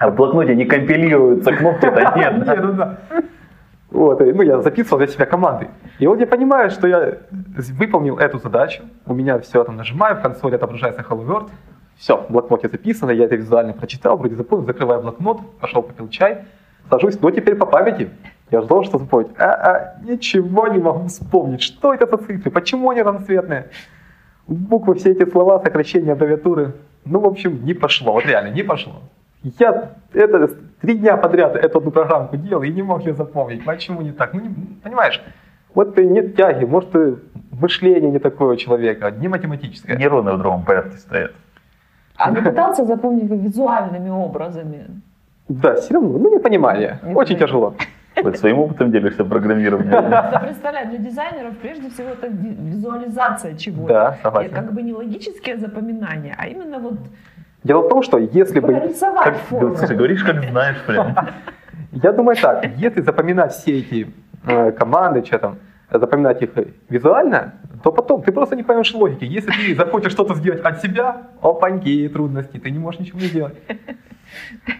[0.00, 2.44] А в блокноте не компилируются, кнопки-то нет.
[2.44, 2.98] да?
[3.10, 3.22] Ну.
[3.90, 5.68] Вот, ну, я записывал для себя команды.
[5.98, 7.18] И вот я понимаю, что я
[7.78, 8.82] выполнил эту задачу.
[9.04, 11.50] У меня все там нажимаю, в консоли отображается Hello World.
[11.98, 16.44] Все, в блокноте записано, я это визуально прочитал, вроде запомнил, закрываю блокнот, пошел попил чай,
[16.88, 18.08] сажусь, но теперь по памяти.
[18.50, 19.28] Я ждал, что запомнить.
[19.36, 21.60] А, а, ничего не могу вспомнить.
[21.60, 22.50] Что это за цифры?
[22.50, 23.68] Почему они разноцветные?
[24.46, 26.72] Буквы, все эти слова, сокращения, аббревиатуры.
[27.04, 28.14] Ну, в общем, не пошло.
[28.14, 29.02] Вот реально, не пошло.
[29.42, 30.48] Я это
[30.80, 33.64] три дня подряд эту одну программку делал и не мог ее запомнить.
[33.64, 34.34] Почему не так?
[34.34, 35.22] Ну, не- понимаешь,
[35.74, 37.14] вот и нет тяги, может, и
[37.52, 39.96] мышление не такое у человека, не математическое.
[39.96, 41.32] Нейроны в другом порядке стоят.
[42.16, 44.86] А не пытался запомнить визуальными образами?
[45.48, 46.98] Да, все равно, ну, непонимание.
[47.02, 47.38] Не Очень понимаю.
[47.46, 47.74] тяжело.
[48.22, 49.90] Вот своим опытом делишься программированием.
[50.10, 53.92] Просто представляю, для дизайнеров прежде всего это ви- визуализация чего-то.
[53.94, 54.52] Да, И согласен.
[54.52, 56.98] как бы не логическое запоминание, а именно вот
[57.64, 58.92] Дело в том, что если бы...
[59.00, 59.76] Как, форму.
[59.76, 61.16] слушай, говоришь, как знаешь прям.
[61.92, 64.12] Я думаю так, если запоминать все эти
[64.46, 65.58] э, команды, что там,
[65.90, 66.50] запоминать их
[66.88, 69.24] визуально, то потом ты просто не поймешь логики.
[69.24, 73.54] Если ты захочешь что-то сделать от себя, опаньки, трудности, ты не можешь ничего не делать.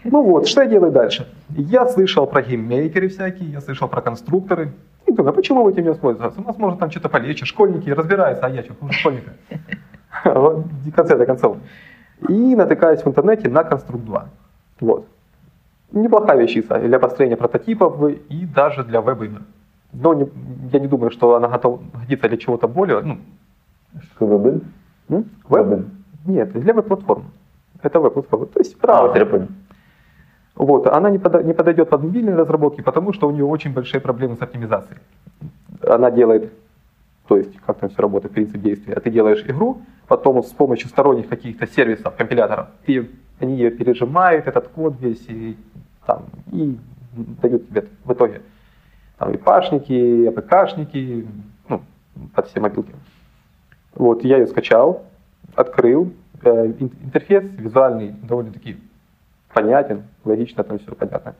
[0.04, 1.26] Ну вот, что я делаю дальше?
[1.48, 4.72] Я слышал про GameMaker ы всякие, я слышал про конструкторы.
[5.06, 6.40] И думаю, а почему бы этим не воспользоваться?
[6.40, 9.32] У нас может там что-то полегче, школьники разбираются, а я что, хуже школьника.
[10.24, 11.56] Вот, в конце-то концов.
[12.28, 14.28] И натыкаюсь в интернете на Конструкт 2.
[14.80, 15.06] Вот.
[15.92, 19.40] Неплохая вещица для построения прототипов и даже для веб-игр.
[19.92, 20.28] Но не-
[20.72, 23.00] я не думаю, что она готова годится для чего-то более.
[23.00, 23.18] Ну,
[24.14, 24.62] Что веб?
[25.08, 25.24] м?
[25.48, 25.66] веб?
[25.66, 25.84] Веб.
[26.26, 27.24] Нет, для веб-платформ.
[27.82, 28.46] Это веб-платформа.
[28.46, 29.18] То есть А, вот браузер.
[29.18, 29.48] я понял.
[30.54, 34.00] Вот, она не, пода- не подойдет под мобильные разработки, потому что у нее очень большие
[34.00, 35.00] проблемы с оптимизацией.
[35.88, 36.52] Она делает,
[37.30, 38.96] то есть как там все работает, принцип действия.
[38.96, 44.66] Ты делаешь игру, потом с помощью сторонних каких-то сервисов, компиляторов, ты, они ее пережимают, этот
[44.66, 45.56] код весь, и,
[46.06, 46.76] там, и
[47.40, 48.42] дают тебе в итоге
[49.16, 51.28] там, и пашники, и АПКшники,
[51.68, 51.82] ну,
[52.34, 52.92] под все мобилки.
[53.94, 55.04] Вот, я ее скачал,
[55.54, 56.12] открыл,
[56.42, 58.76] э, ин- интерфейс визуальный довольно-таки
[59.54, 61.36] понятен, логично там все понятно.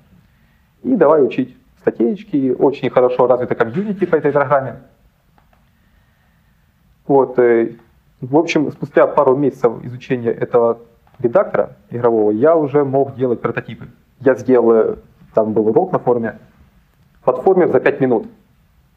[0.85, 4.76] И давай учить статейки, очень хорошо развита комьюнити по этой программе.
[7.06, 7.76] Вот, э,
[8.20, 10.78] в общем, спустя пару месяцев изучения этого
[11.18, 13.88] редактора игрового, я уже мог делать прототипы.
[14.20, 14.96] Я сделал, э,
[15.34, 16.38] там был урок на форуме,
[17.24, 18.26] платформер за 5 минут.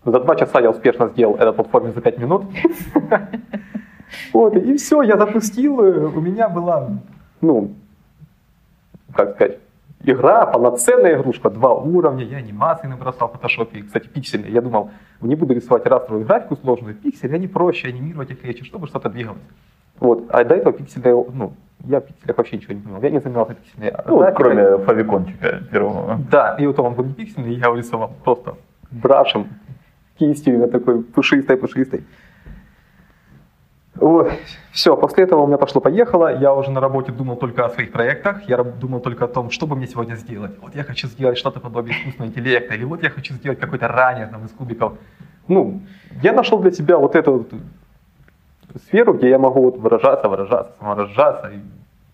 [0.06, 2.44] За 2 часа я успешно сделал этот платформер за 5 минут.
[4.32, 6.90] Вот, и все, я запустил, э, у меня была,
[7.42, 7.72] ну,
[9.16, 9.60] как сказать,
[10.04, 14.52] игра, полноценная игрушка, два уровня, я анимации набросал в фотошопе, кстати, пиксельные.
[14.52, 18.88] Я думал, не буду рисовать растровую графику сложную, пиксели, они проще, анимировать их легче, чтобы
[18.88, 19.42] что-то двигалось.
[20.00, 21.54] Вот, а до этого пиксельные, ну,
[21.86, 24.44] я в пикселях вообще ничего не понимал, я не занимался пиксельной Ну, графикой.
[24.46, 26.20] кроме фавикончика первого.
[26.30, 28.56] Да, и вот он был не пиксельный, я его рисовал просто
[28.92, 29.48] брашем,
[30.18, 32.04] кистью именно такой пушистой-пушистой.
[33.96, 34.32] Вот,
[34.72, 38.50] все, после этого у меня пошло-поехало, я уже на работе думал только о своих проектах,
[38.50, 40.54] я думал только о том, что бы мне сегодня сделать.
[40.62, 44.26] Вот я хочу сделать что-то подобие искусственного интеллекта, или вот я хочу сделать какой-то ранее
[44.28, 44.94] там из кубиков.
[45.48, 45.82] Ну,
[46.24, 47.54] я нашел для себя вот эту вот
[48.88, 51.60] сферу, где я могу вот выражаться, выражаться, самовыражаться, и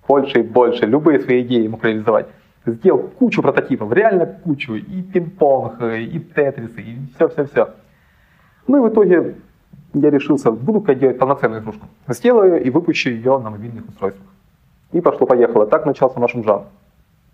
[0.05, 2.27] больше и больше, любые свои идеи мог реализовать.
[2.65, 7.69] Сделал кучу прототипов, реально кучу, и пинг-понг, и тетрисы, и все-все-все.
[8.67, 9.37] Ну и в итоге
[9.93, 11.87] я решился, буду-ка делать полноценную игрушку.
[12.07, 14.27] Сделаю и выпущу ее на мобильных устройствах.
[14.91, 15.65] И пошло-поехало.
[15.67, 16.63] Так начался наш жанр.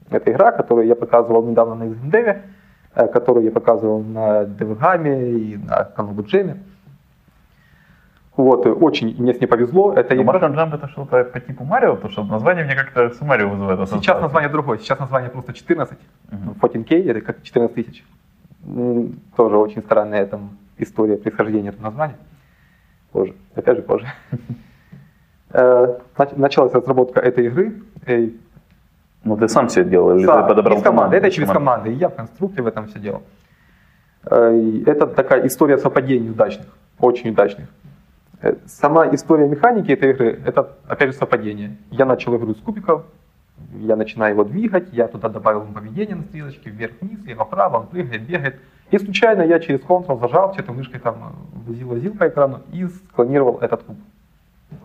[0.10, 2.38] Это игра, которую я показывал недавно на XGameDev,
[2.96, 6.58] э, которую я показывал на DevGame и на Канобу Джеме.
[8.38, 9.94] Вот, очень мне с ней повезло.
[9.94, 13.22] Это игра- Martian Jump это что-то по типу Марио, потому что название мне как-то с
[13.22, 14.22] Марио вызывает Сейчас ассоциацию.
[14.24, 15.98] название другое, сейчас название просто 14.
[16.32, 16.52] Мгм.
[16.62, 18.04] 14K, это как 14 тысяч.
[19.38, 22.18] Тоже очень странная там история происхождения этого названия.
[23.16, 24.06] Позже, опять же позже.
[25.52, 27.72] Э, нач- Началась разработка этой игры.
[29.24, 31.16] Ну, ты сам все делал, или сам, ты подобрал команду?
[31.16, 31.94] Это через команды.
[31.94, 33.22] Я в конструкте в этом все делал.
[34.26, 36.68] Э, Это такая история совпадений удачных,
[37.00, 37.70] очень удачных.
[38.42, 41.78] Э, Сама история механики этой игры, это опять же совпадение.
[41.92, 43.06] Я начал игру с кубиков,
[43.80, 48.56] я начинаю его двигать, я туда добавил поведение на стрелочке, вверх-вниз, лево-право, он прыгает, бегает.
[48.96, 53.58] И случайно я через Ctrl зажал, что-то мышкой там э, возил-возил по экрану и склонировал
[53.60, 53.98] этот куб.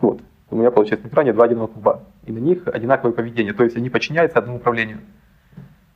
[0.01, 0.19] Вот.
[0.49, 2.01] У меня получается на экране два одинаковых куба.
[2.25, 3.53] И на них одинаковое поведение.
[3.53, 4.97] То есть они подчиняются одному управлению.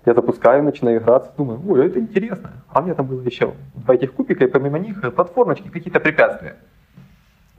[0.05, 2.51] Я запускаю, начинаю играться, думаю, ой, это интересно.
[2.69, 5.99] А у меня там было еще два этих кубика, и помимо них э, платформочки, какие-то
[5.99, 6.55] препятствия.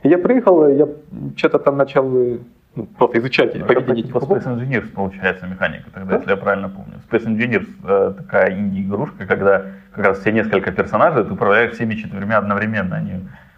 [0.04, 0.88] И я приехал, э, я
[1.36, 2.38] что-то там начал э,
[2.76, 4.18] ну, просто изучать эти Это поведения типа.
[4.18, 6.16] Space Engineers получается механика, тогда, Да?
[6.16, 6.94] если я правильно помню.
[7.10, 12.38] Space Engineers э, такая инди-игрушка, когда как раз все несколько персонажей, ты управляешь всеми четырьмя
[12.38, 13.12] одновременно, они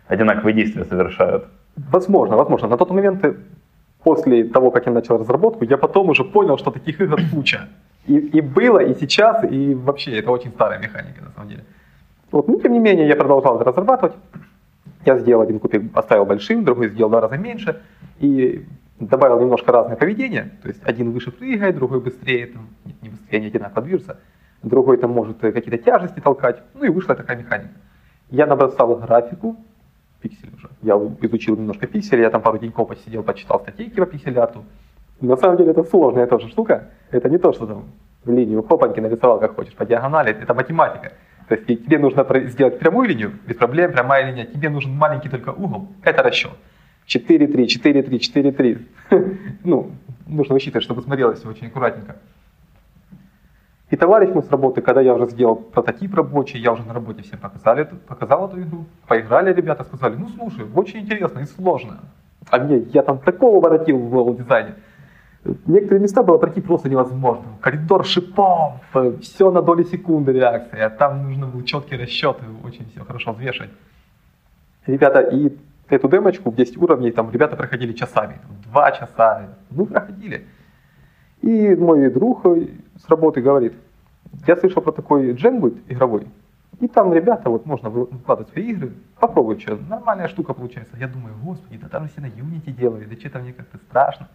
[0.07, 1.45] одинаковые действия совершают.
[1.77, 2.69] Возможно, возможно.
[2.69, 3.35] На тот момент, э,
[4.05, 7.69] после того, как я начал разработку, я потом уже понял, что таких игр куча.
[8.07, 11.65] И, и было, и сейчас, и вообще это очень старая механика на самом деле.
[12.31, 14.15] Вот, ну, тем не менее, я продолжал разрабатывать.
[15.05, 17.81] Я сделал один кубик, оставил большим, другой сделал два раза меньше.
[18.21, 18.65] И
[19.01, 20.51] добавил немножко разное поведение.
[20.63, 22.69] То есть один выше прыгает, другой быстрее, там,
[23.03, 24.19] не быстрее, не одинаково движется.
[24.63, 26.63] Другой там может э, какие-то тяжести толкать.
[26.75, 27.75] Ну и вышла такая механика.
[28.31, 29.57] Я набросал графику,
[30.21, 30.69] пиксель уже.
[30.83, 34.65] Я изучил немножко пикселей, я там пару деньков посидел, почитал статейки по пиксель-арту.
[35.21, 36.91] На самом деле это сложная тоже штука.
[37.11, 37.85] Это не то, что там
[38.25, 41.13] в линию хопаньки нарисовал как хочешь, по диагонали, это математика.
[41.49, 44.45] То есть тебе нужно сделать прямую линию, без проблем, прямая линия.
[44.45, 46.53] Тебе нужен маленький только угол, это расчет.
[47.07, 48.19] 4-3, 4-3,
[49.11, 49.39] 4-3.
[49.65, 49.93] Ну,
[50.27, 52.17] нужно высчитывать, чтобы смотрелось все очень аккуратненько.
[53.91, 57.23] И товарищ мой с работы, когда я уже сделал прототип рабочий, я уже на работе
[57.23, 62.01] всем показали, показал эту игру, поиграли ребята, сказали, ну слушай, очень интересно и сложно.
[62.51, 64.75] А мне, я там такого воротил в level design е.
[65.67, 67.45] Некоторые места было пройти просто невозможно.
[67.61, 68.75] Коридор шипов,
[69.21, 70.87] все на доли секунды реакция.
[70.87, 73.71] А Там нужно был четкий расчет, и очень все хорошо взвешивать.
[74.87, 75.57] Ребята, и
[75.89, 80.47] эту демочку в 10 уровней, там ребята проходили часами, два часа, ну проходили.
[81.43, 83.75] И мой друг э, с работы говорит,
[84.47, 86.27] я слышал про такой джем будет игровой,
[86.81, 90.97] и там ребята, вот можно вы- выкладывать свои игры, попробуй, что, нормальная штука получается.
[90.97, 94.29] Я думаю, господи, да там все на Unity делали, да что-то мне как-то страшно.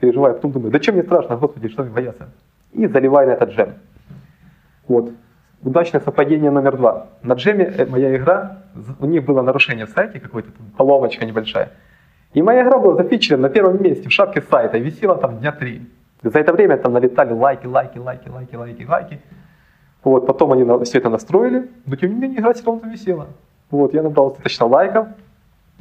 [0.00, 2.28] Переживаю, потом думаю, да что мне страшно, господи, что мне бояться.
[2.72, 3.74] И заливаю на этот джем.
[4.88, 5.12] Вот.
[5.62, 7.08] Удачное совпадение номер два.
[7.22, 8.62] На джеме э, моя игра,
[8.98, 11.70] у них было нарушение в сайте, какой-то там поломочка небольшая.
[12.34, 15.88] И моя игра была зафичена на первом месте в шапке сайта, висела там дня три.
[16.22, 19.20] За это время там налетали лайки, лайки, лайки, лайки, лайки, лайки.
[20.02, 23.26] Вот, потом они все это настроили, но тем не менее игра все равно висела.
[23.70, 25.08] Вот, я набрал достаточно лайков.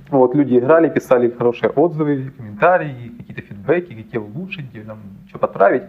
[0.10, 5.84] Вот, люди играли, писали хорошие отзывы, комментарии, какие-то фидбэки, где улучшить, где нам что подправить.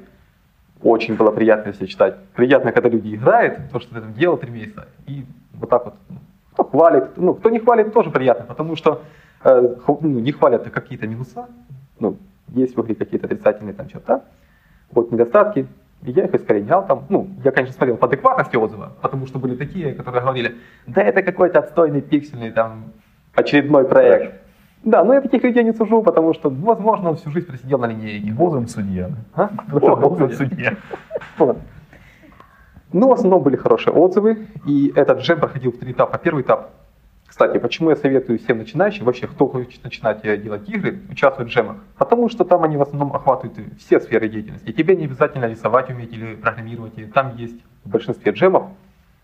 [0.82, 2.16] Очень было приятно все читать.
[2.34, 4.86] Приятно, когда люди играют, то, что ты там делал три месяца.
[5.06, 6.18] И вот так вот, ну,
[6.52, 9.02] кто хвалит, ну, кто не хвалит, тоже приятно, потому что
[9.44, 11.46] э, ну, не хвалят какие-то минуса,
[11.98, 12.16] ну,
[12.48, 14.24] есть в игре какие-то отрицательные там черта,
[14.92, 15.66] вот недостатки,
[16.02, 17.06] и я их искоренял там.
[17.08, 20.56] Ну, я, конечно, смотрел по адекватности отзыва, потому что были такие, которые говорили,
[20.86, 22.92] да это какой-то отстойный пиксельный там
[23.34, 24.42] очередной проект.
[24.84, 27.86] Да, но я таких людей не сужу, потому что, возможно, он всю жизнь просидел на
[27.86, 28.32] линейке.
[28.32, 29.10] Бозом судья.
[29.34, 29.50] А?
[29.68, 30.76] Бозом судья.
[32.92, 36.18] Ну, в основном были хорошие отзывы, и этот джем проходил в три этапа.
[36.18, 36.70] Первый этап,
[37.36, 41.54] кстати, почему я советую всем начинающим, вообще, кто хочет начинать э, делать игры, участвовать в
[41.54, 41.76] джемах?
[41.98, 44.72] Потому что там они в основном охватывают все сферы деятельности.
[44.72, 46.94] Тебе не обязательно рисовать уметь или программировать.
[47.12, 48.68] Там есть в большинстве джемов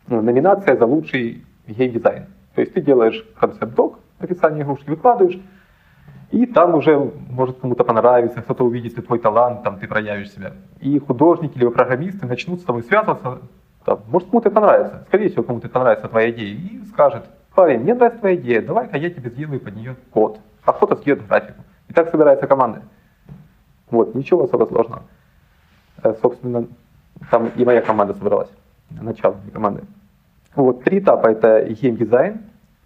[0.09, 2.27] э, номинация за лучший геймдизайн.
[2.55, 5.41] То есть ты делаешь концепт-док, описание игрушки, выкладываешь,
[6.33, 6.99] и там уже
[7.31, 10.53] может кому-то понравиться, кто-то увидит твой талант, там ты проявишь себя.
[10.83, 13.41] И художники или программисты начнут с тобой связываться.
[13.87, 16.55] Там, может кому-то понравится, скорее всего кому-то понравится твоя идея.
[16.55, 20.41] И скажет, парень, мне нравится твоя идея, давай-ка я тебе сделаю под нее код.
[20.65, 21.63] А кто-то сделает графику.
[21.89, 22.83] И так собирается команда.
[23.91, 25.03] Вот, ничего особо сложного.
[26.03, 26.67] Э, Собственно,
[27.31, 28.51] там и моя команда собралась.
[28.91, 29.83] Начало команды.
[30.55, 32.43] Вот, три этапа это геймдизайн,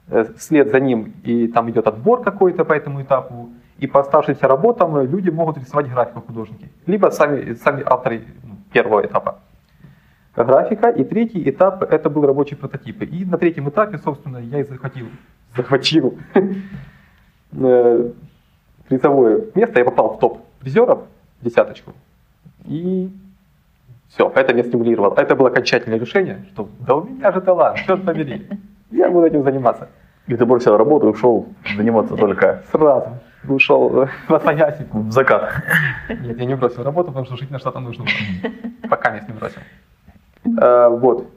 [0.09, 4.47] Э, вслед за ним и там идет отбор какой-то по этому этапу, и по оставшимся
[4.47, 9.41] работам люди могут рисовать графику художники, либо сами, сами авторы ну, первого этапа.
[10.45, 10.91] Графика.
[10.91, 13.03] И третий этап это был рабочий прототип.
[13.03, 15.07] И на третьем этапе, собственно, я и захватил,
[15.57, 16.19] захватил
[17.53, 18.11] э,
[18.89, 21.01] призовое место, я попал в топ призеров,
[21.41, 21.93] десяточку.
[22.65, 23.11] И
[24.09, 25.15] все, это меня стимулировало.
[25.17, 28.47] Это было окончательное решение, что да у меня же талант, черт побери.
[28.91, 29.89] Я буду этим заниматься.
[30.27, 31.47] И ты бросил работу и ушел
[31.77, 34.87] заниматься только Сразу ушел в освояси.
[34.93, 35.63] в закат.
[36.09, 38.53] Нет, я не бросил работу, потому что жить на что-то нужно было.
[38.91, 39.61] Пока не бросил.
[40.61, 41.29] Э, вот.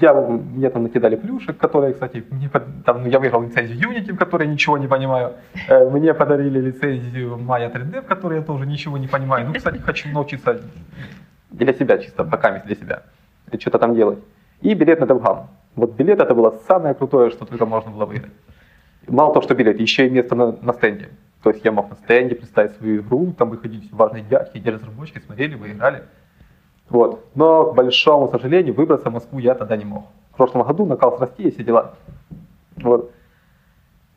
[0.00, 2.50] Я, мне там накидали плюшек, которые, кстати, мне
[2.84, 5.32] там, ну, я выиграл лицензию Unity, в которой ничего не понимаю.
[5.68, 9.46] Э, Мне подарили лицензию Maya 3D, в которой я тоже ничего не понимаю.
[9.46, 10.60] Ну, кстати, хочу научиться
[11.50, 13.02] для себя чисто, пока для себя.
[13.58, 14.18] Что-то там делать.
[14.60, 15.46] И билет на DevGam.
[15.76, 18.32] Вот билет это было самое крутое, что только можно было выиграть.
[19.08, 21.08] Мало того, что билет, еще и место на, на стенде.
[21.42, 25.20] То есть я мог на стенде представить свою игру, там выходить важные дядьки, где разработчики
[25.20, 26.02] смотрели, вы играли.
[26.90, 27.24] Вот.
[27.34, 30.04] Но, к большому сожалению, выбраться в Москву я тогда не мог.
[30.32, 31.94] В прошлом году накал с России, все дела.
[32.76, 33.10] Вот.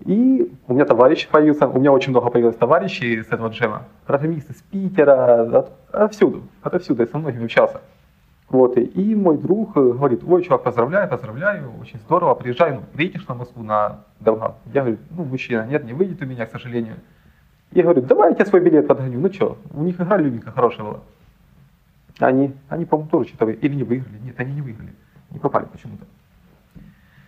[0.06, 3.84] И у меня товарищ появился, у меня очень много появилось товарищей с этого джема.
[4.06, 7.80] Программисты с Питера, от, отовсюду, отовсюду, я со многими общался.
[8.50, 12.82] Вот, и, и мой друг э, говорит, ой, чувак, поздравляю, поздравляю, очень здорово, приезжай, ну,
[12.94, 14.54] приедешь на Москву на Довган.
[14.74, 16.96] Я говорю, ну, мужчина, нет, не выйдет у меня, к сожалению.
[17.72, 20.86] Я говорю, давай я тебе свой билет подгоню, ну что, у них игра любенькая, хорошая
[20.86, 21.00] была.
[22.26, 24.94] Они, они, по-моему, тоже что-то или не выиграли, нет, они не выиграли,
[25.30, 26.06] не попали почему-то.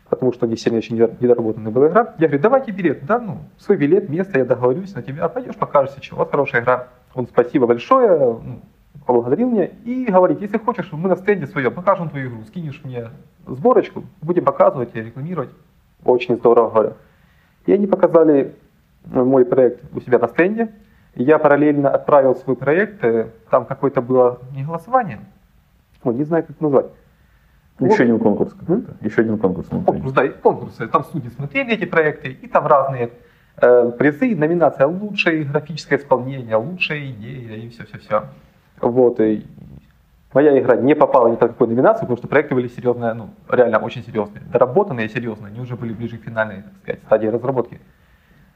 [0.10, 2.16] Потому что они сильно еще недоработанная была игра.
[2.20, 6.02] Я говорю, давайте билет, да, ну, свой билет, место, я договорюсь на тебя, пойдешь, покажешься,
[6.02, 6.88] что, вот хорошая игра.
[7.14, 8.62] Он, спасибо большое, ну,
[9.06, 13.10] поблагодарил меня и говорит, если хочешь, мы на стенде своем покажем твою игру, скинешь мне
[13.46, 15.50] сборочку, будем показывать и рекламировать.
[16.04, 16.94] Очень здорово, говорю.
[17.66, 18.56] И они показали
[19.12, 20.72] э, мой проект у себя на стенде.
[21.16, 25.20] Я параллельно отправил свой проект, э, там какое-то было не голосование,
[26.04, 26.88] ой, не знаю, как это назвать.
[27.80, 28.96] Еще один конкурс какой-то.
[29.02, 29.68] Еще один конкурс.
[29.68, 30.88] Конкурс, да, и конкурсы.
[30.88, 33.12] Там судьи смотрели эти проекты, и там разные
[33.58, 38.26] э, призы, номинация лучшее графическое исполнение, лучшая идея и все-все-все.
[38.82, 39.46] Вот, и
[40.34, 43.80] моя игра не попала ни в какую номинацию, потому что проекты были серьезные, ну, реально
[43.80, 44.44] очень серьезные.
[44.52, 47.80] Доработанные серьезные, они уже были ближе к финальной, так сказать, стадии разработки.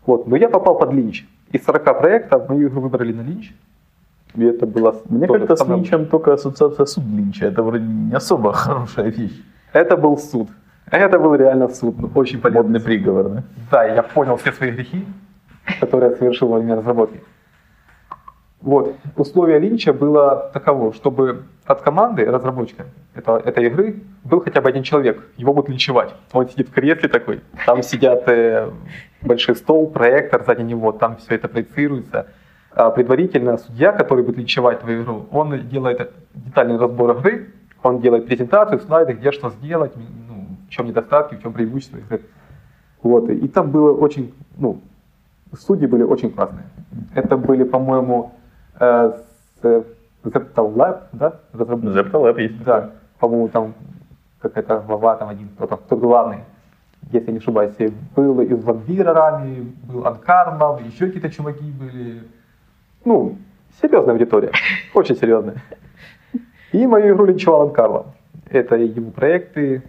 [0.06, 1.26] Вот, но я попал под линч.
[1.52, 3.54] Из 40 проектов мою игру выбрали на линч.
[4.36, 7.46] И это было Мне как-то с Линчем только ассоциация суд Линча.
[7.46, 9.42] Это вроде не особо хорошая вещь.
[9.74, 10.50] Это был суд.
[10.92, 12.64] Это был реально суд, ну, очень полезный.
[12.64, 13.44] Модный приговор, да?
[13.72, 15.06] Да, я понял все свои грехи,
[15.80, 17.22] которые я совершил во время разработки.
[18.62, 18.96] Вот.
[19.16, 24.84] Условие Линча было таково, чтобы от команды разработчика это, этой игры был хотя бы один
[24.84, 25.24] человек.
[25.38, 26.14] Его будут линчевать.
[26.34, 28.70] Он сидит в кресле такой, там сидят э,
[29.22, 32.28] большой стол, проектор сзади него, там все это проецируется.
[32.72, 38.28] А предварительно судья, который будет линчевать твою игру, он делает детальный разбор игры, он делает
[38.28, 42.22] презентацию, слайды, где что сделать, ну, в чем недостатки, в чем преимущества игры.
[43.02, 44.82] Вот, и там было очень, ну,
[45.58, 46.66] судьи были очень классные.
[47.16, 48.34] Это были, по-моему,
[48.80, 49.14] э,
[49.62, 49.86] с
[50.24, 51.98] Zeptal Lab, да, разработчики?
[51.98, 52.64] Zeptal есть.
[52.64, 53.74] Да, по-моему, там
[54.42, 56.40] какая-то глава, там один, кто-то, кто главный,
[57.12, 57.76] если не ошибаюсь,
[58.16, 62.24] был из Вампира Рами, был Анкарнов, еще какие-то чуваки были.
[63.06, 63.38] Ну,
[63.82, 64.52] серьезная аудитория,
[64.94, 65.56] очень серьезная.
[66.72, 68.08] И мою игру линчевал Анкарлов.
[68.50, 69.84] Это его проекты,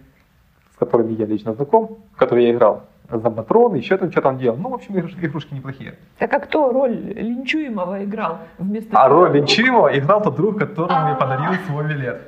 [0.73, 2.83] с которыми я лично знаком, в которые я играл.
[3.09, 4.57] Зомбатрон, еще там что-то он делал.
[4.57, 5.95] Ну, в общем, игрушки, игрушки неплохие.
[6.17, 11.15] Так а кто роль линчуемого играл вместо А роль Линчиева играл тот друг, которому мне
[11.15, 12.21] подарил свой билет.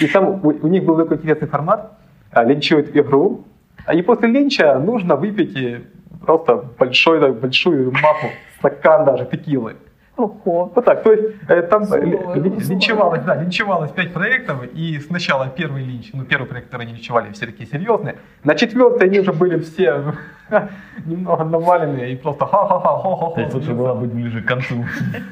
[0.00, 1.92] И там у, у них был такой интересный формат.
[2.32, 3.44] а, Линчуют игру,
[3.86, 5.80] а и после линча нужно выпить э,
[6.24, 8.26] просто большой, так, большую маху,
[8.58, 9.76] стакан даже текилы.
[10.16, 10.72] Ого.
[10.74, 12.50] Вот так, то есть э, там ли- условия.
[12.68, 17.32] линчевалось, да, линчевалось пять проектов, и сначала первый линч, ну первый проект, который они линчевали,
[17.32, 20.14] все такие серьезные, на четвертой они уже были все
[21.04, 23.34] немного наваленные и просто ха-ха-ха, хо-хо-хо.
[23.34, 24.84] То есть лучше было быть ближе к концу.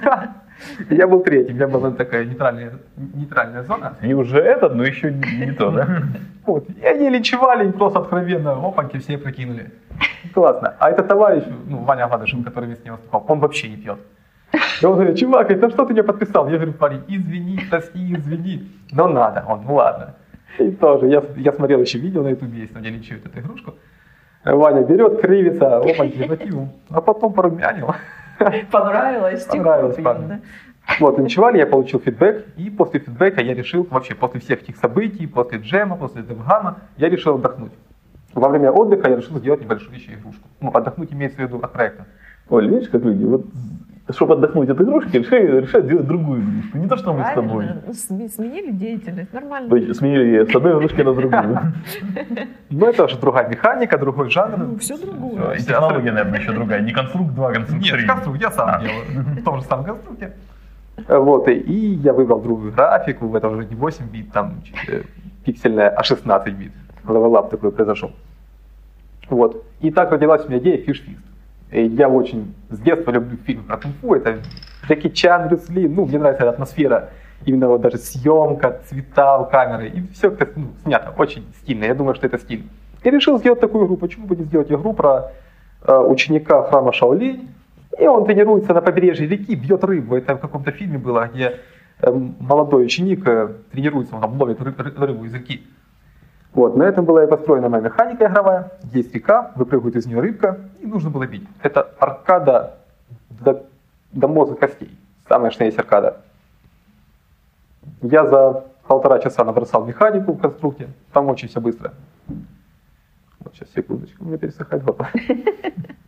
[0.90, 3.96] Я был третьим, я была такая нейтральная, нейтральная зона.
[4.02, 6.02] И уже этот, но еще не, то, да?
[6.46, 6.68] Вот.
[6.68, 9.70] И они линчевали, просто откровенно, опаньки, все прокинули.
[10.34, 10.74] Классно.
[10.78, 13.98] А этот товарищ, ну, Ваня Гладышев, который вместе с ним выступал, он вообще не пьет.
[14.82, 16.48] И он говорит, чувак, это что ты мне подписал?
[16.48, 18.70] Я говорю, парень, извини, прости, извини.
[18.92, 19.44] Но надо.
[19.48, 20.14] Он, ну ладно.
[20.58, 23.74] И тоже, я, я смотрел еще видео на ютубе, есть, где линчуют эту игрушку.
[24.44, 26.68] Ваня берет, кривится, опаньки, захватил.
[26.90, 27.94] А потом порумянил.
[28.70, 29.44] Понравилось?
[29.44, 30.28] Понравилось Тихо, парню.
[30.28, 30.40] да.
[31.00, 35.26] Вот, линчевали, я получил фидбэк, и после фидбэка я решил, вообще после всех этих событий,
[35.26, 37.72] после джема, после девгама, я решил отдохнуть.
[38.34, 40.48] Во время отдыха я решил сделать небольшую еще игрушку.
[40.60, 42.06] Ну, отдохнуть имеется в виду от проекта.
[42.48, 43.46] Оль, видишь, как люди, вот,
[44.10, 46.78] чтобы отдохнуть от игрушки, решили, решают делать другую игрушку.
[46.78, 47.64] Не то, что мы с тобой.
[47.64, 47.82] Правильно.
[47.86, 49.68] Ну, сме- Сменили деятельность, нормально.
[49.70, 51.58] То есть сменили с одной игрушки на другую.
[52.70, 54.58] Но это уже другая механика, другой жанр.
[54.58, 55.54] Ну, все другое.
[55.54, 56.82] И технология, наверное, еще другая.
[56.82, 57.92] Не конструкт 2, а конструкт 3.
[57.98, 58.80] Нет, конструкт я сам А.
[58.80, 59.04] делаю.
[59.40, 60.32] В том же самом конструкте.
[61.08, 65.02] Вот, и, я выбрал другую графику, это уже не 8 бит, там э,
[65.44, 66.72] пиксельная, а 16 бит.
[67.08, 68.12] Левелап такой произошел.
[69.28, 69.64] Вот.
[69.80, 70.76] И так родилась у меня идея.
[70.76, 70.92] И
[71.74, 74.14] Я очень с детства люблю фильмы про кунг-фу.
[74.14, 74.38] Это
[74.86, 75.88] Джеки Чан, Брюс Ли.
[75.88, 77.10] Ну, мне нравится эта атмосфера.
[77.46, 79.88] Именно вот даже съемка, цвета у камеры.
[79.88, 81.12] И все как ну, снято.
[81.18, 81.84] Очень стильно.
[81.84, 82.64] Я думаю, что это стиль.
[83.02, 83.96] И решил сделать такую игру.
[83.96, 85.32] Почему бы не сделать игру про
[85.82, 87.48] э, ученика храма Шаолинь.
[87.98, 90.16] И он тренируется на побережье реки, бьет рыбу.
[90.16, 91.56] Это в каком-то фильме было, где
[92.00, 95.62] э, молодой ученик э, тренируется, он там ловит ры- ры- рыбу из реки.
[96.54, 98.70] Вот, на этом была и построена моя механика игровая.
[98.92, 101.46] Есть река, выпрыгивает из нее рыбка, и нужно было бить.
[101.62, 102.74] Это аркада
[103.28, 103.66] до,
[104.12, 104.96] до мозга костей.
[105.28, 106.20] Самая что есть аркада.
[108.02, 110.88] Я за полтора часа набросал механику в конструкте.
[111.12, 111.92] Там очень все быстро.
[113.40, 115.10] Вот сейчас, секундочку, у меня пересыхает вода.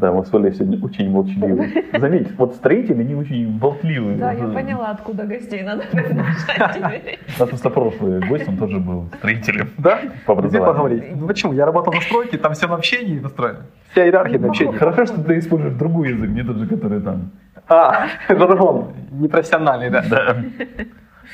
[0.00, 1.84] Да, мы с Олей сегодня очень молчаливы.
[1.92, 4.16] Заметь, вот строители не очень болтливые.
[4.16, 7.18] Да, я поняла, откуда гостей надо приглашать.
[7.36, 9.68] У нас просто прошлый гость, он тоже был строителем.
[9.76, 9.98] Да?
[10.24, 10.72] По образованию.
[10.72, 11.04] поговорить?
[11.16, 11.52] Ну почему?
[11.52, 13.66] Я работал на стройке, там все на общении построено.
[13.90, 14.74] Вся иерархия на общении.
[14.74, 17.32] Хорошо, что ты используешь другой язык, не тот же, который там.
[17.68, 18.94] А, жаргон.
[19.10, 20.02] Непрофессиональный, да.
[20.08, 20.36] Да.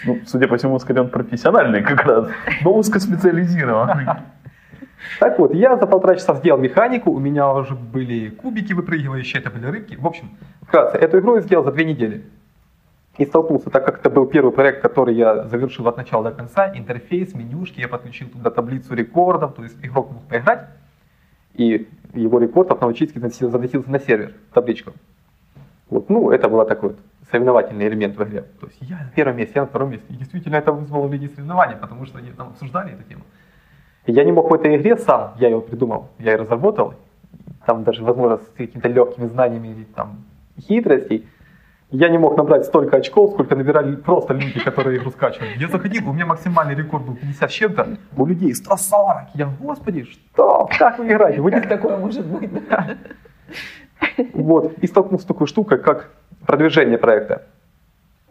[0.05, 2.27] Ну, судя по всему, скорее он профессиональный как раз,
[2.65, 4.07] но узкоспециализированный.
[5.21, 9.51] Так вот, я за полтора часа сделал механику, у меня уже были кубики выпрыгивающие, это
[9.51, 9.97] были рыбки.
[9.97, 10.31] В общем,
[10.63, 12.25] вкратце, эту игру я сделал за две недели.
[13.19, 16.71] И столкнулся, так как это был первый проект, который я завершил от начала до конца,
[16.77, 20.67] интерфейс, менюшки, я подключил туда таблицу рекордов, то есть игрок мог поиграть,
[21.55, 24.93] и его рекорд автоматически заносил- заносился на сервер, в табличку.
[25.89, 26.99] Вот, ну, это был такой вот
[27.31, 28.43] соревновательный элемент в игре.
[28.61, 30.07] То есть я на первом месте, я на втором месте.
[30.11, 33.23] И действительно это вызвало людей соревнования, потому что они там обсуждали эту тему.
[34.07, 36.95] Я не мог в этой игре сам, я ее придумал, я ее разработал,
[37.67, 40.25] там даже, возможно, с какими-то легкими знаниями там,
[40.61, 41.27] хитростей,
[41.91, 45.51] я не мог набрать столько очков, сколько набирали просто люди, которые игру скачивали.
[45.57, 49.35] Я заходил, у меня максимальный рекорд был 50 с чем-то, у людей 140.
[49.35, 50.69] Я, господи, что?
[50.79, 51.41] Как вы играете?
[51.41, 52.51] Вы Как такое может быть?
[54.35, 56.11] вот, и столкнулся с такой штукой, как
[56.45, 57.43] продвижение проекта.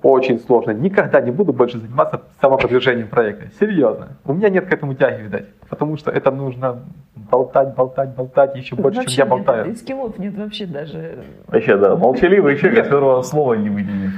[0.06, 0.70] Очень сложно.
[0.70, 3.48] Никогда не буду больше заниматься самопродвижением проекта.
[3.60, 4.18] Серьезно.
[4.24, 5.46] У меня нет к этому тяги, видать.
[5.68, 6.84] Потому что это нужно
[7.16, 9.72] болтать, болтать, болтать еще больше, Вообще чем я нет, болтаю.
[9.72, 11.24] и скиллов нет вообще даже.
[11.48, 14.12] Вообще, да, молчаливый человек, от которого слова не вытянет.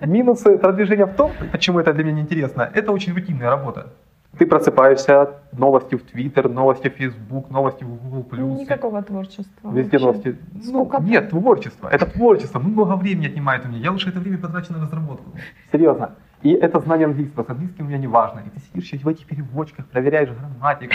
[0.06, 3.88] Минусы продвижения в том, почему это для меня неинтересно, это очень рутинная работа.
[4.36, 8.60] Ты просыпаешься, новости в Твиттер, новости в Facebook, новости в Google+.
[8.60, 9.70] Никакого творчества.
[9.72, 10.06] Везде вообще.
[10.06, 10.38] новости.
[10.52, 11.88] Ну, Сколько- нет, творчество.
[11.88, 12.58] Это творчество.
[12.58, 13.78] Много времени отнимает у меня.
[13.80, 15.32] Я лучше это время потрачу на разработку.
[15.72, 16.14] Серьезно.
[16.42, 17.44] И это знание английского.
[17.44, 18.40] С английским у меня не важно.
[18.40, 20.94] И ты сидишь в этих переводчиках, проверяешь грамматику.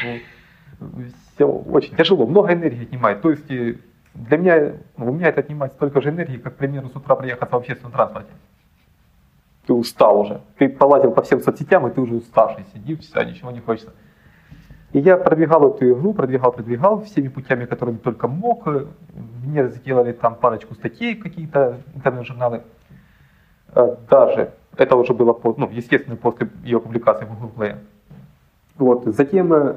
[1.35, 2.25] Все очень тяжело.
[2.27, 3.21] Много энергии отнимает.
[3.21, 3.75] То есть э,
[4.13, 7.15] для меня, ну, у меня это отнимает столько же энергии, как, к примеру, с утра
[7.15, 8.31] проехаться в общественном транспорте.
[9.65, 10.41] Ты устал уже.
[10.57, 13.93] Ты полазил по всем соцсетям, и ты уже уставший сидишь, все, ничего не хочется.
[14.91, 18.67] И я продвигал эту игру, продвигал, продвигал всеми путями, которыми только мог.
[19.43, 22.61] Мне сделали там парочку статей, какие-то интернет-журналы.
[23.73, 27.77] Э, Даже это уже было, ну, естественно, после ее публикации в Google Play.
[28.77, 29.05] Вот.
[29.05, 29.75] Затем э,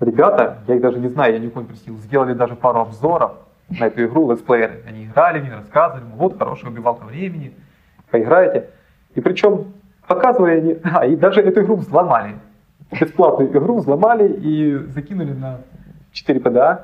[0.00, 3.32] ребята, я их даже не знаю, я не просил, сделали даже пару обзоров
[3.68, 4.82] на эту игру, летсплееры.
[4.86, 7.54] Они играли, мне рассказывали, вот хорошая убивалка времени,
[8.14, 8.70] поиграете.
[9.16, 9.74] И причем
[10.06, 12.36] показывали они, а, и даже эту игру взломали.
[13.00, 15.58] Бесплатную игру взломали и закинули на
[16.12, 16.78] 4 PDA.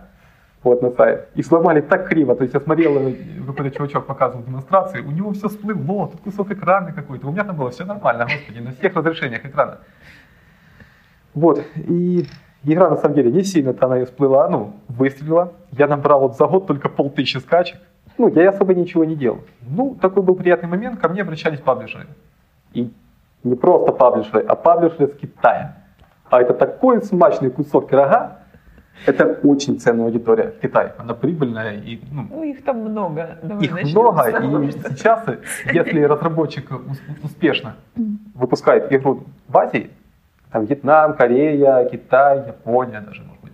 [0.64, 1.28] вот на сайт.
[1.36, 3.14] Их сломали так криво, то есть я смотрел, э,
[3.46, 7.56] какой-то чувачок показывал демонстрации, у него все всплыло, тут кусок экрана какой-то, у меня там
[7.56, 9.78] было все нормально, господи, на всех разрешениях экрана.
[11.34, 12.26] Вот, и
[12.64, 15.52] игра на самом деле не сильно-то она и всплыла, ну, выстрелила.
[15.70, 17.78] Я набрал вот за год только полтысячи скачек.
[18.20, 19.38] Ну, я особо ничего не делал.
[19.62, 22.06] Ну, такой был приятный момент, ко мне обращались паблишеры.
[22.74, 22.92] И
[23.44, 25.76] не просто паблишеры, а паблишеры с Китая.
[26.28, 28.40] А это такой смачный кусок пирога,
[29.06, 30.92] это очень ценная аудитория в Китае.
[30.98, 33.38] Она прибыльная и ну, Ну, их там много.
[33.42, 34.28] Давай их начнем много,
[34.66, 35.24] и что- сейчас,
[35.72, 37.76] если разработчик ус- успешно
[38.34, 39.90] выпускает игру в Азии,
[40.52, 43.52] там Вьетнам, Корея, Китай, Япония даже, может быть,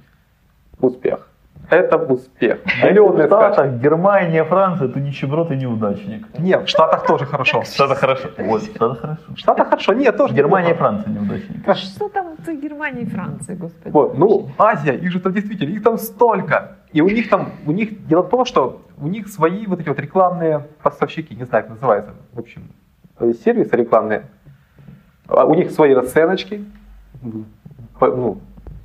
[0.80, 1.25] успех.
[1.70, 2.60] Это успех.
[2.64, 3.26] А если в Миллионные.
[3.26, 6.26] Штатах, Германия, Франция, то нищеброд и неудачник.
[6.38, 7.62] Нет, в Штатах тоже хорошо.
[7.62, 8.28] В Штатах хорошо.
[8.38, 9.22] Вот, в Штатах хорошо.
[9.28, 10.74] В Штатах хорошо, нет, тоже Германия и.
[10.74, 11.68] Франция неудачник.
[11.68, 13.92] А Что там с Германией и Францией, господи?
[13.92, 16.76] Вот, ну, Азия, их же там действительно, их там столько.
[16.92, 19.88] И у них там, у них дело в том, что у них свои вот эти
[19.88, 22.70] вот рекламные поставщики, не знаю, как называется, в общем,
[23.18, 24.22] э, сервисы рекламные.
[25.28, 26.64] А У них свои расценочки,
[28.00, 28.38] ну,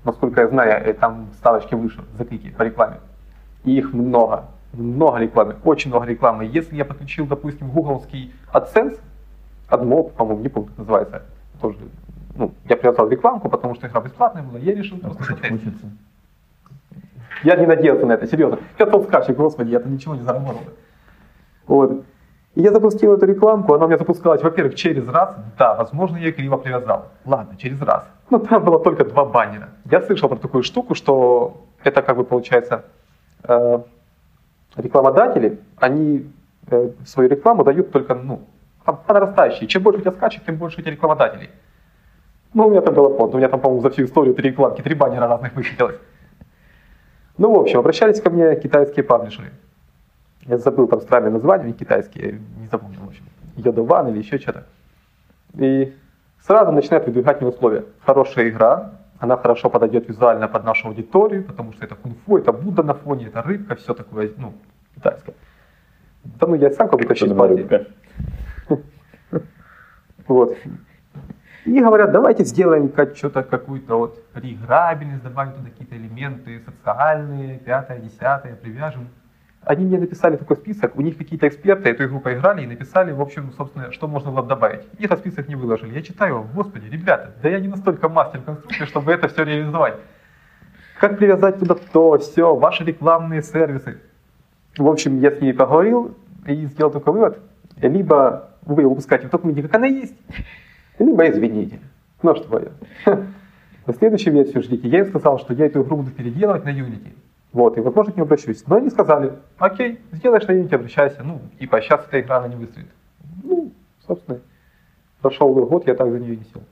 [0.04, 2.97] насколько я знаю, э, там ставочки выше за клики по рекламе.
[3.64, 6.45] И их много, много рекламы, очень много рекламы.
[6.45, 8.99] Если я подключил, допустим, гугловский AdSense,
[9.70, 11.24] AdMob, по-моему, не помню, как называется,
[11.62, 11.78] тоже,
[12.36, 15.86] ну, я привязал рекламку, потому что игра бесплатная была, я решил А просто хочется.
[17.43, 18.60] Я не надеялся на это, серьезно.
[18.78, 20.62] 500 скачек, господи, я-то ничего не заработал.
[21.68, 22.04] Вот.
[22.56, 25.36] И я запустил эту рекламку, она у меня запускалась, во-первых, через раз.
[25.58, 27.06] Да, возможно, я криво привязал.
[27.26, 28.04] Ладно, через раз.
[28.30, 29.70] Но там было только два баннера.
[29.89, 32.84] Я слышал про такую штуку, что это как бы получается
[33.43, 33.80] э,
[34.76, 36.30] рекламодатели, они
[36.68, 38.41] э, свою рекламу дают только, ну,
[38.84, 39.68] по по нарастающей.
[39.68, 41.49] Чем больше у тебя скачек, тем больше у тебя рекламодателей.
[42.54, 44.82] Ну, у меня там было фонд, у меня там, по-моему, за всю историю три рекламки,
[44.82, 45.95] три баннера разных высветилось.
[47.38, 49.52] Ну, в общем, обращались ко мне китайские паблишеры.
[50.45, 53.23] Я забыл там странные названия, они китайские, не запомнил, в общем.
[53.57, 54.65] Йодован или еще что-то.
[55.53, 55.95] И
[56.41, 57.85] сразу начинают выдвигать мне условия.
[58.05, 62.81] Хорошая игра, она хорошо подойдет визуально под нашу аудиторию, потому что это кунг-фу, это Будда
[62.81, 64.53] на фоне, это рыбка, все такое, ну,
[64.95, 65.35] китайское.
[66.23, 67.27] Да ну, я сам как Азии.
[67.27, 67.87] рыбка?
[70.27, 70.55] Вот.
[71.65, 77.99] И говорят, давайте сделаем как что-то, какую-то вот реиграбельность, добавим туда какие-то элементы социальные, пятое,
[77.99, 79.09] десятое, привяжем.
[79.64, 83.22] Они мне написали такой список, у них какие-то эксперты эту игру поиграли и написали, в
[83.22, 84.82] общем, собственно, что можно было бы добавить.
[84.97, 85.93] И этот список не выложили.
[85.93, 89.97] Я читаю, господи, ребята, да я не настолько мастер конструкции, чтобы это все реализовать.
[90.99, 93.99] Как привязать туда то, все, ваши рекламные сервисы.
[94.78, 97.39] В общем, я с ней поговорил и сделал такой вывод.
[97.78, 100.16] Либо вы выпускаете в таком виде, как она есть,
[100.97, 101.80] либо извините.
[102.24, 102.59] Ну что
[103.05, 103.20] я.
[103.86, 104.88] На следующую версию ждите.
[104.88, 107.14] Я им сказал, что я эту игру буду переделывать на Unity.
[107.54, 108.64] Вот, и, возможно, к ним обращусь.
[108.68, 111.22] Но они сказали, окей, сделаешь на Unity, обращайся.
[111.24, 112.89] Ну, типа, сейчас эта игра, она не выстрелит.
[113.43, 113.72] Ну,
[114.08, 114.39] собственно,
[115.22, 116.64] прошел год, я так за нее не сел.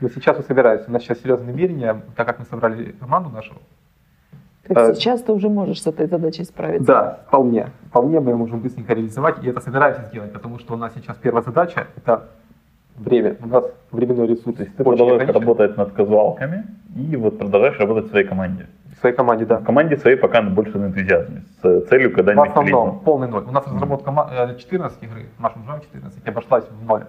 [0.00, 0.88] Но сейчас мы собираемся.
[0.88, 3.54] У нас сейчас серьезные намерения, так как мы собрали команду нашу.
[4.68, 6.86] Есть э, сейчас ты уже можешь с этой задачей справиться.
[6.86, 7.70] Да, вполне.
[7.88, 11.42] Вполне мы можем быстренько реализовать, и это собираемся сделать, потому что у нас сейчас первая
[11.42, 12.28] задача– это
[12.96, 13.36] время.
[13.42, 15.40] У нас временной ресурс То есть ты продолжаешь ограничен.
[15.40, 18.66] работать над казуалками и вот продолжаешь работать в своей команде.
[19.00, 19.56] В своей команде, да.
[19.60, 23.04] В команде своей пока больше на энтузиазме, с целью В когда-нибудь основном клинить.
[23.04, 23.44] полный ноль.
[23.44, 27.04] У нас разработка ма- э, 14 игры, нашим жам 14, обошлась в ноль.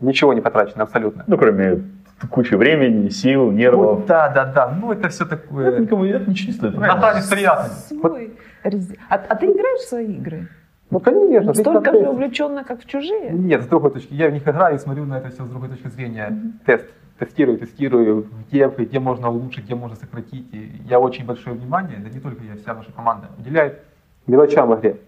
[0.00, 1.24] Ничего не потрачено абсолютно.
[1.26, 1.82] Ну, кроме
[2.30, 4.06] кучи времени, сил, Ну, нервов.
[4.06, 4.70] да, да, да.
[4.80, 5.78] Ну, это все Это такое.
[5.80, 6.76] никому это ничего не стоит.
[6.78, 8.00] Награни с приятными.
[8.00, 8.32] Свой.
[8.64, 10.48] А, а ты играешь в свои игры?
[10.90, 11.52] Ну, конечно.
[11.52, 13.32] Столько же увлеченно, как в чужие?
[13.32, 14.14] Нет, с другой точки.
[14.14, 16.34] Я в них играю и смотрю на это все с другой точки зрения.
[16.64, 16.86] Тест.
[17.18, 20.46] Тестирую, тестирую, где, где можно улучшить, где можно сократить.
[20.52, 23.80] И я очень большое внимание, да не только я, вся наша команда, уделяет
[24.26, 24.98] мелочам в игре.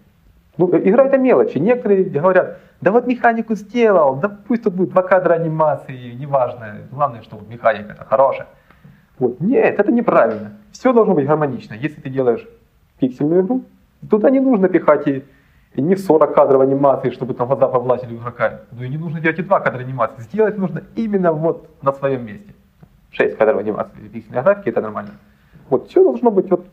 [0.56, 1.58] Ну, э, игра это мелочи.
[1.58, 6.78] Некоторые говорят, да вот механику сделал, да пусть тут будет два кадра анимации, неважно.
[6.90, 8.48] Главное, что вот механика это хорошая.
[9.18, 9.38] Вот.
[9.40, 10.52] Нет, это неправильно.
[10.72, 11.74] Все должно быть гармонично.
[11.74, 12.46] Если ты делаешь
[12.98, 13.64] пиксельную игру,
[14.08, 15.24] туда не нужно пихать и,
[15.74, 18.62] и не 40 кадров анимации, чтобы там глаза повлазили у игрока.
[18.72, 20.22] Ну и не нужно делать и два кадра анимации.
[20.22, 22.54] Сделать нужно именно вот на своем месте.
[23.12, 25.12] 6 кадров анимации пиксельной графике это нормально.
[25.68, 26.66] Вот все должно быть вот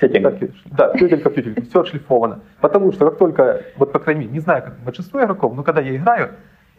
[0.00, 0.38] Сеттинг.
[0.38, 2.40] так, да, тютелька в тютельку, все отшлифовано.
[2.60, 5.80] Потому что как только, вот по крайней мере, не знаю, как большинство игроков, но когда
[5.80, 6.30] я играю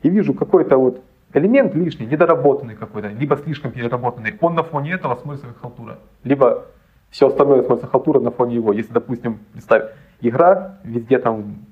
[0.02, 1.04] и вижу какой-то вот
[1.34, 6.00] элемент лишний, недоработанный какой-то, либо слишком переработанный, он на фоне этого смотрится как халтура.
[6.24, 6.66] Либо
[7.10, 8.72] все остальное смотрится халтура на фоне его.
[8.72, 9.92] Если, допустим, представь,
[10.22, 11.66] игра, везде там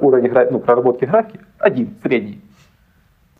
[0.00, 2.40] уровень игра, ну, проработки графики один, средний.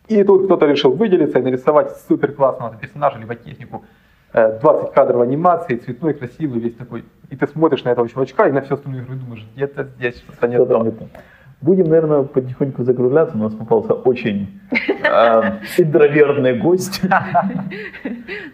[0.08, 3.84] И тут кто-то решил выделиться и нарисовать супер классного персонажа, либо технику
[4.32, 7.04] э, 20 кадров анимации, цветной, красивый, весь такой.
[7.30, 10.16] И ты смотришь на этого чувачка и на всю остальную игру и думаешь, где-то здесь
[10.16, 11.08] что-то не то.
[11.60, 13.36] Будем, наверное, потихоньку закругляться.
[13.36, 17.02] У нас попался очень э, интровертный гость.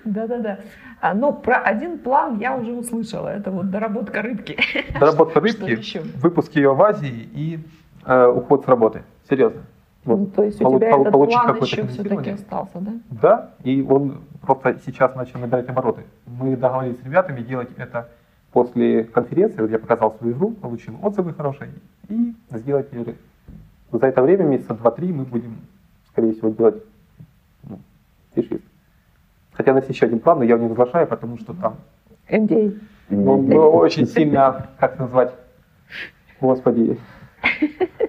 [0.05, 0.59] Да-да-да.
[1.01, 3.29] А, ну, про один план я уже услышала.
[3.29, 4.57] Это вот доработка рыбки.
[4.99, 7.59] Доработка рыбки, выпуск ее в Азии и
[8.05, 9.03] э, уход с работы.
[9.29, 9.63] Серьезно.
[10.05, 10.19] Вот.
[10.19, 12.93] Ну, то есть у тебя этот план еще все-таки остался, да?
[13.11, 16.03] Да, и он просто сейчас начал набирать обороты.
[16.27, 18.09] Мы договорились с ребятами делать это
[18.53, 21.71] после конференции, вот я показал свою игру, получил отзывы хорошие,
[22.09, 23.17] и сделать ее.
[23.93, 25.59] За это время, месяца два-три, мы будем,
[26.11, 26.83] скорее всего, делать
[27.65, 27.79] ну,
[28.35, 28.63] фишист.
[29.57, 31.77] Хотя у нас еще один план, но я его не разглашаю, потому что там
[32.29, 32.79] NDA.
[33.11, 35.33] ну, мы очень сильно, как это назвать,
[36.41, 36.99] господи,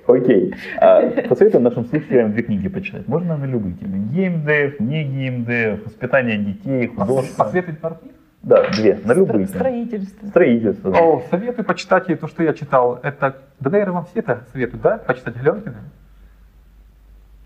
[0.07, 0.53] Окей.
[0.79, 3.07] А, посоветуем нашим слушателям две книги почитать.
[3.09, 3.97] Можно на любые темы.
[4.13, 7.43] Геймдев, не геймдев, воспитание детей, художество.
[7.43, 8.13] посоветовать пару книг?
[8.41, 9.47] Да, две, на любые.
[9.47, 10.27] Строительство.
[10.27, 10.91] Строительство.
[10.91, 10.99] да.
[10.99, 12.99] О, советую почитать и то, что я читал.
[13.03, 14.97] Это, да, наверное, вам все это советуют, да?
[14.97, 15.75] Почитать Галенкина?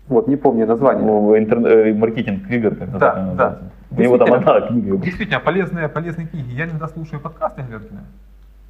[0.08, 1.04] Вот, не помню название.
[1.04, 3.22] Ну, интер- э, маркетинг игр, как Да, да.
[3.24, 3.70] называется.
[3.96, 4.96] У него там одна книга.
[4.96, 6.52] Действительно, полезные, полезные книги.
[6.52, 8.04] Я иногда слушаю подкасты Галенкина.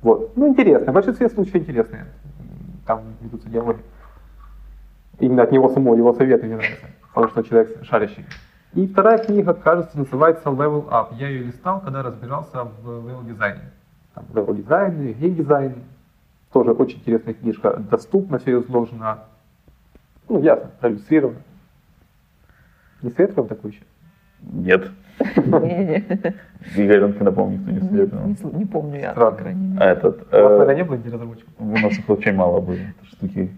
[0.02, 0.36] Вот.
[0.36, 0.90] Ну, интересно.
[0.90, 2.06] В большинстве случаев интересные.
[2.86, 3.80] Там ведутся диалоги.
[5.20, 6.86] Именно от него самого, его советы мне нравятся.
[7.14, 8.24] Потому что человек шарящий.
[8.74, 11.14] И вторая книга, кажется, называется Level Up.
[11.16, 13.70] Я ее листал, когда разбирался в level дизайне.
[14.14, 15.74] Там level дизайн, геймдизайн.
[16.52, 17.76] Тоже очень интересная книжка.
[17.76, 19.20] Доступно, все изложено.
[20.28, 21.38] Ну, ясно, проиллюстрировано.
[23.02, 23.82] Не советую вам такую еще?
[24.50, 24.90] Нет.
[26.76, 28.26] Игорь Ранкина, помню, никто не советовал.
[28.58, 29.36] не помню я, по Странно.
[29.36, 29.92] крайней А мере.
[29.92, 30.16] этот...
[30.16, 31.52] У вас, э, наверное, не было где разработчиков?
[31.58, 32.76] У нас их очень мало было.
[33.04, 33.50] Штуки...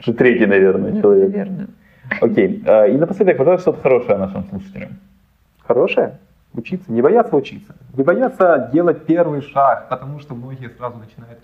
[0.00, 1.30] Уже третий, наверное, человек.
[1.30, 1.66] Наверное.
[2.20, 2.62] Окей.
[2.66, 4.90] А, И напоследок, пожалуйста, что-то хорошее нашим слушателям.
[5.66, 6.18] Хорошее?
[6.54, 7.74] Учиться, не бояться учиться.
[7.96, 11.40] Не бояться делать первый шаг, потому что многие сразу начинают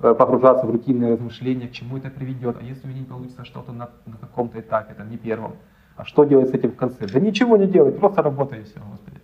[0.00, 3.44] э, погружаться в рутинные размышления, к чему это приведет, а если у меня не получится
[3.44, 5.52] что-то на, на каком-то этапе, там, не первом,
[5.98, 7.08] а что делать с этим в конце?
[7.08, 9.18] Да ничего не делать, просто работай и все, Господи.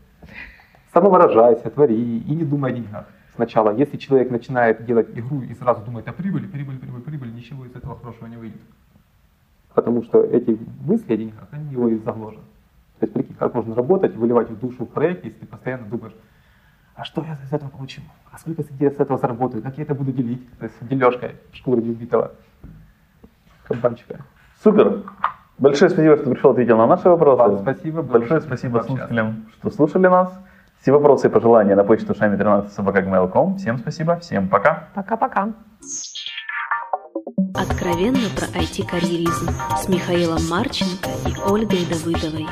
[0.92, 3.06] Самовыражайся, твори и не думай о деньгах.
[3.36, 7.64] Сначала, если человек начинает делать игру и сразу думает о прибыли, прибыль, прибыль, прибыль, ничего
[7.64, 8.60] из этого хорошего не выйдет.
[9.72, 12.42] Потому что эти мысли о деньгах, они его и заложат.
[12.98, 16.14] То есть, прикинь, как можно работать, выливать в душу в проект, если ты постоянно думаешь,
[16.96, 18.02] а что я из этого получу?
[18.32, 19.62] А сколько я с этого заработаю?
[19.62, 20.48] Как я это буду делить?
[20.58, 22.32] То есть дележкой шкуры неубитого
[23.64, 24.24] кабанчика.
[24.62, 25.04] Супер.
[25.58, 27.42] Большое спасибо, что пришел, ответил на наши вопросы.
[27.42, 28.02] Вам спасибо.
[28.02, 30.32] Большое спасибо слушателям, что слушали нас.
[30.80, 33.00] Все вопросы и пожелания на почту шами 13 собака
[33.56, 34.88] Всем спасибо, всем пока.
[34.94, 35.54] Пока-пока.
[37.54, 42.46] Откровенно про IT-карьеризм с Михаилом Марченко и Ольгой Давыдовой.